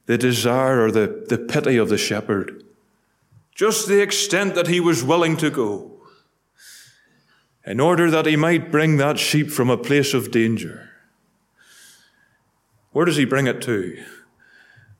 the 0.07 0.17
desire 0.17 0.87
or 0.87 0.91
the, 0.91 1.27
the 1.29 1.37
pity 1.37 1.77
of 1.77 1.91
the 1.91 1.99
shepherd. 1.99 2.65
Just 3.55 3.87
the 3.87 4.01
extent 4.01 4.55
that 4.55 4.69
he 4.69 4.81
was 4.81 5.05
willing 5.05 5.37
to 5.37 5.51
go 5.51 5.93
in 7.67 7.79
order 7.79 8.11
that 8.11 8.25
he 8.25 8.37
might 8.37 8.73
bring 8.73 8.97
that 8.97 9.19
sheep 9.19 9.51
from 9.51 9.69
a 9.69 9.77
place 9.77 10.15
of 10.15 10.31
danger. 10.31 10.91
Where 12.93 13.05
does 13.05 13.17
he 13.17 13.27
bring 13.27 13.47
it 13.47 13.61
to? 13.63 14.03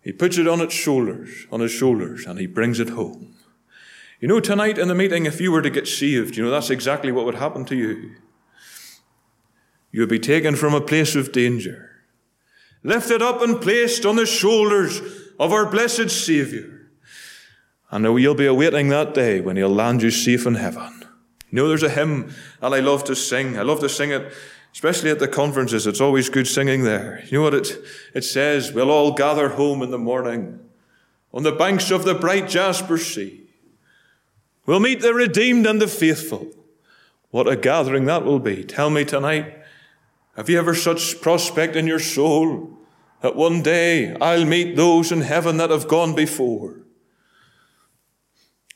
He 0.03 0.13
puts 0.13 0.37
it 0.37 0.47
on 0.47 0.61
its 0.61 0.75
shoulders, 0.75 1.47
on 1.51 1.61
his 1.61 1.73
shoulders, 1.73 2.27
and 2.27 2.39
he 2.39 2.47
brings 2.47 2.81
it 2.81 2.91
home. 2.91 3.35
You 4.21 4.29
know, 4.29 4.41
tonight 4.41 4.79
in 4.79 4.89
the 4.89 4.95
meeting, 4.95 5.25
if 5.25 5.41
you 5.41 5.53
were 5.53 5.63
to 5.63 5.71
get 5.71 5.89
saved, 5.89 6.37
you 6.37 6.45
know, 6.45 6.51
that's 6.51 6.71
exactly 6.71 7.13
what 7.13 7.25
would 7.25 7.37
happen 7.37 7.65
to 7.67 7.77
you. 7.77 8.17
You 9.95 10.01
would 10.01 10.09
be 10.09 10.19
taken 10.19 10.57
from 10.57 10.75
a 10.75 10.81
place 10.81 11.15
of 11.15 11.31
danger, 11.31 11.91
lifted 12.83 13.23
up 13.23 13.41
and 13.41 13.61
placed 13.61 14.05
on 14.05 14.17
the 14.17 14.27
shoulders 14.27 15.01
of 15.39 15.53
our 15.53 15.67
blessed 15.67 16.11
Saviour. 16.11 16.91
And 17.91 18.05
you'll 18.05 18.35
be 18.35 18.47
awaiting 18.47 18.89
that 18.89 19.15
day 19.15 19.41
when 19.41 19.57
he'll 19.57 19.69
land 19.69 20.03
you 20.03 20.11
safe 20.11 20.47
in 20.47 20.57
heaven. 20.57 21.05
You 21.51 21.57
know, 21.63 21.69
there's 21.69 21.85
a 21.85 21.89
hymn 21.91 22.35
that 22.61 22.75
I 22.75 22.81
love 22.81 23.05
to 23.05 23.15
sing. 23.15 23.57
I 23.57 23.63
love 23.63 23.79
to 23.81 23.89
sing 23.89 24.11
it 24.11 24.33
Especially 24.75 25.09
at 25.09 25.21
the 25.21 25.29
conferences, 25.29 25.87
it's 25.87 26.01
always 26.01 26.29
good 26.29 26.49
singing 26.49 26.83
there. 26.83 27.23
You 27.27 27.39
know 27.39 27.45
what 27.45 27.55
it, 27.55 27.79
it 28.13 28.25
says? 28.25 28.73
We'll 28.73 28.91
all 28.91 29.13
gather 29.13 29.51
home 29.51 29.83
in 29.83 29.93
the 29.93 29.99
morning 29.99 30.59
on 31.33 31.45
the 31.45 31.53
banks 31.53 31.93
of 31.93 32.05
the 32.05 32.15
bright 32.15 32.49
Jasper 32.49 32.99
Sea. 32.99 33.41
We'll 34.67 34.81
meet 34.81 35.01
the 35.01 35.15
redeemed 35.15 35.65
and 35.65 35.81
the 35.81 35.87
faithful. 35.87 36.49
What 37.31 37.47
a 37.47 37.55
gathering 37.55 38.07
that 38.07 38.25
will 38.25 38.41
be. 38.41 38.65
Tell 38.65 38.91
me 38.91 39.05
tonight, 39.05 39.64
have 40.37 40.49
you 40.49 40.59
ever 40.59 40.75
such 40.75 41.21
prospect 41.21 41.77
in 41.77 41.87
your 41.87 41.99
soul 41.99 42.79
that 43.21 43.37
one 43.37 43.63
day 43.63 44.17
I'll 44.21 44.45
meet 44.45 44.77
those 44.77 45.13
in 45.13 45.23
heaven 45.23 45.57
that 45.59 45.71
have 45.71 45.89
gone 45.89 46.15
before? 46.15 46.81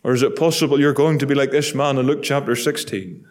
Or 0.05 0.13
is 0.13 0.23
it 0.23 0.37
possible 0.37 0.81
you're 0.81 0.93
going 0.93 1.19
to 1.19 1.27
be 1.27 1.35
like 1.35 1.51
this 1.51 1.75
man 1.75 1.99
in 1.99 2.07
Luke 2.07 2.23
chapter 2.23 2.55
16? 2.55 3.27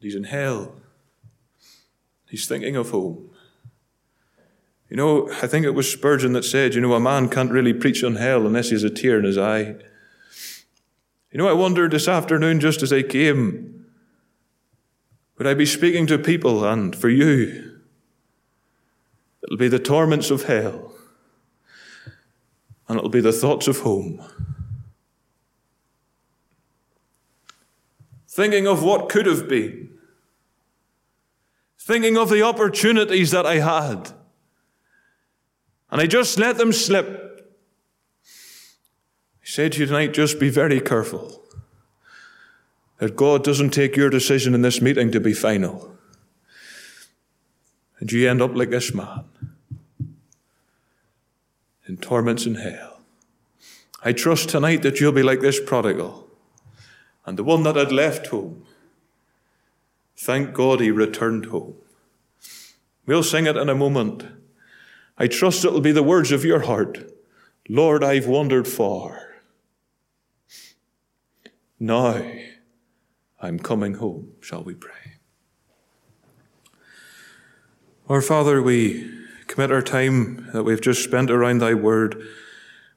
He's 0.00 0.14
in 0.14 0.24
hell. 0.24 0.74
He's 2.28 2.46
thinking 2.46 2.76
of 2.76 2.90
home. 2.90 3.30
You 4.88 4.96
know, 4.96 5.30
I 5.42 5.46
think 5.46 5.64
it 5.64 5.70
was 5.70 5.90
Spurgeon 5.90 6.32
that 6.32 6.44
said, 6.44 6.74
you 6.74 6.80
know, 6.80 6.94
a 6.94 7.00
man 7.00 7.28
can't 7.28 7.50
really 7.50 7.72
preach 7.72 8.02
on 8.04 8.16
hell 8.16 8.46
unless 8.46 8.68
he 8.68 8.74
has 8.74 8.84
a 8.84 8.90
tear 8.90 9.18
in 9.18 9.24
his 9.24 9.38
eye. 9.38 9.76
You 11.30 11.38
know, 11.38 11.48
I 11.48 11.52
wondered 11.52 11.92
this 11.92 12.08
afternoon, 12.08 12.58
just 12.60 12.82
as 12.82 12.92
I 12.92 13.02
came, 13.02 13.79
would 15.40 15.46
I 15.46 15.54
be 15.54 15.64
speaking 15.64 16.06
to 16.08 16.18
people 16.18 16.66
and 16.66 16.94
for 16.94 17.08
you? 17.08 17.80
It'll 19.42 19.56
be 19.56 19.68
the 19.68 19.78
torments 19.78 20.30
of 20.30 20.42
hell, 20.42 20.92
and 22.86 22.98
it'll 22.98 23.08
be 23.08 23.22
the 23.22 23.32
thoughts 23.32 23.66
of 23.66 23.78
home. 23.78 24.22
Thinking 28.28 28.66
of 28.66 28.82
what 28.82 29.08
could 29.08 29.24
have 29.24 29.48
been 29.48 29.88
thinking 31.78 32.18
of 32.18 32.28
the 32.28 32.42
opportunities 32.42 33.30
that 33.30 33.46
I 33.46 33.56
had. 33.56 34.12
And 35.90 36.02
I 36.02 36.06
just 36.06 36.38
let 36.38 36.58
them 36.58 36.70
slip. 36.70 37.56
I 38.26 39.44
say 39.44 39.70
to 39.70 39.80
you 39.80 39.86
tonight, 39.86 40.12
just 40.12 40.38
be 40.38 40.50
very 40.50 40.82
careful 40.82 41.42
that 43.00 43.16
God 43.16 43.42
doesn't 43.42 43.70
take 43.70 43.96
your 43.96 44.10
decision 44.10 44.54
in 44.54 44.60
this 44.60 44.82
meeting 44.82 45.10
to 45.10 45.20
be 45.20 45.32
final. 45.32 45.96
And 47.98 48.12
you 48.12 48.28
end 48.28 48.42
up 48.42 48.54
like 48.54 48.70
this 48.70 48.94
man 48.94 49.24
in 51.86 51.96
torments 51.96 52.44
in 52.44 52.56
hell. 52.56 53.00
I 54.04 54.12
trust 54.12 54.50
tonight 54.50 54.82
that 54.82 55.00
you'll 55.00 55.12
be 55.12 55.22
like 55.22 55.40
this 55.40 55.58
prodigal. 55.58 56.28
and 57.26 57.38
the 57.38 57.44
one 57.44 57.62
that 57.62 57.76
had 57.76 57.92
left 57.92 58.28
home. 58.28 58.64
Thank 60.16 60.52
God 60.52 60.80
he 60.80 60.90
returned 60.90 61.46
home. 61.46 61.74
We'll 63.06 63.22
sing 63.22 63.46
it 63.46 63.56
in 63.56 63.68
a 63.68 63.74
moment. 63.74 64.24
I 65.16 65.26
trust 65.26 65.64
it'll 65.64 65.80
be 65.80 65.92
the 65.92 66.02
words 66.02 66.32
of 66.32 66.44
your 66.44 66.60
heart. 66.60 67.12
Lord, 67.68 68.02
I've 68.02 68.26
wandered 68.26 68.66
far. 68.66 69.36
Now 71.78 72.22
I'm 73.40 73.58
coming 73.58 73.94
home. 73.94 74.32
Shall 74.40 74.62
we 74.62 74.74
pray? 74.74 75.18
Our 78.08 78.20
Father, 78.20 78.60
we 78.60 79.08
commit 79.46 79.72
our 79.72 79.82
time 79.82 80.48
that 80.52 80.64
we've 80.64 80.80
just 80.80 81.02
spent 81.02 81.30
around 81.30 81.58
thy 81.58 81.74
word. 81.74 82.22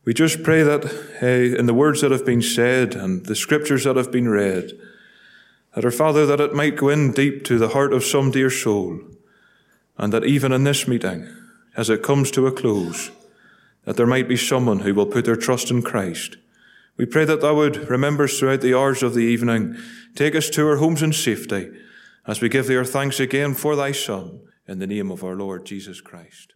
We 0.06 0.14
just 0.14 0.44
pray 0.44 0.64
that 0.64 0.86
uh, 1.22 1.58
in 1.58 1.66
the 1.66 1.74
words 1.74 2.02
that 2.02 2.12
have 2.12 2.26
been 2.26 2.42
said 2.42 2.94
and 2.96 3.26
the 3.26 3.36
scriptures 3.36 3.86
that 3.86 3.96
have 3.96 4.12
been 4.12 4.28
read, 4.28 4.72
that 5.76 5.86
our 5.86 5.92
Father, 5.92 6.26
that 6.26 6.42
it 6.42 6.54
might 6.54 6.76
go 6.76 6.90
in 6.90 7.12
deep 7.12 7.46
to 7.46 7.58
the 7.58 7.70
heart 7.70 7.94
of 7.94 8.04
some 8.04 8.32
dear 8.32 8.50
soul, 8.50 9.00
and 9.98 10.12
that 10.12 10.26
even 10.26 10.52
in 10.52 10.64
this 10.64 10.88
meeting, 10.88 11.28
as 11.78 11.90
it 11.90 12.04
comes 12.04 12.30
to 12.32 12.48
a 12.48 12.52
close, 12.52 13.12
that 13.86 13.98
there 13.98 14.08
might 14.08 14.28
be 14.28 14.38
someone 14.38 14.80
who 14.80 14.94
will 14.94 15.06
put 15.06 15.26
their 15.26 15.36
trust 15.36 15.72
in 15.72 15.82
Christ. 15.82 16.38
We 16.98 17.06
pray 17.06 17.26
that 17.26 17.42
thou 17.42 17.56
would 17.56 17.90
remember 17.90 18.26
us 18.26 18.38
throughout 18.38 18.62
the 18.62 18.78
hours 18.78 19.02
of 19.02 19.14
the 19.14 19.24
evening, 19.24 19.76
take 20.16 20.36
us 20.36 20.50
to 20.52 20.68
our 20.68 20.78
homes 20.78 21.02
in 21.02 21.14
safety, 21.14 21.72
as 22.28 22.40
we 22.40 22.50
give 22.50 22.68
thee 22.68 22.78
our 22.78 22.86
thanks 22.86 23.20
again 23.20 23.54
for 23.56 23.76
thy 23.76 23.92
Son, 23.92 24.42
in 24.68 24.80
the 24.80 24.88
name 24.88 25.12
of 25.12 25.24
our 25.24 25.36
Lord 25.36 25.66
Jesus 25.66 26.02
Christ. 26.02 26.53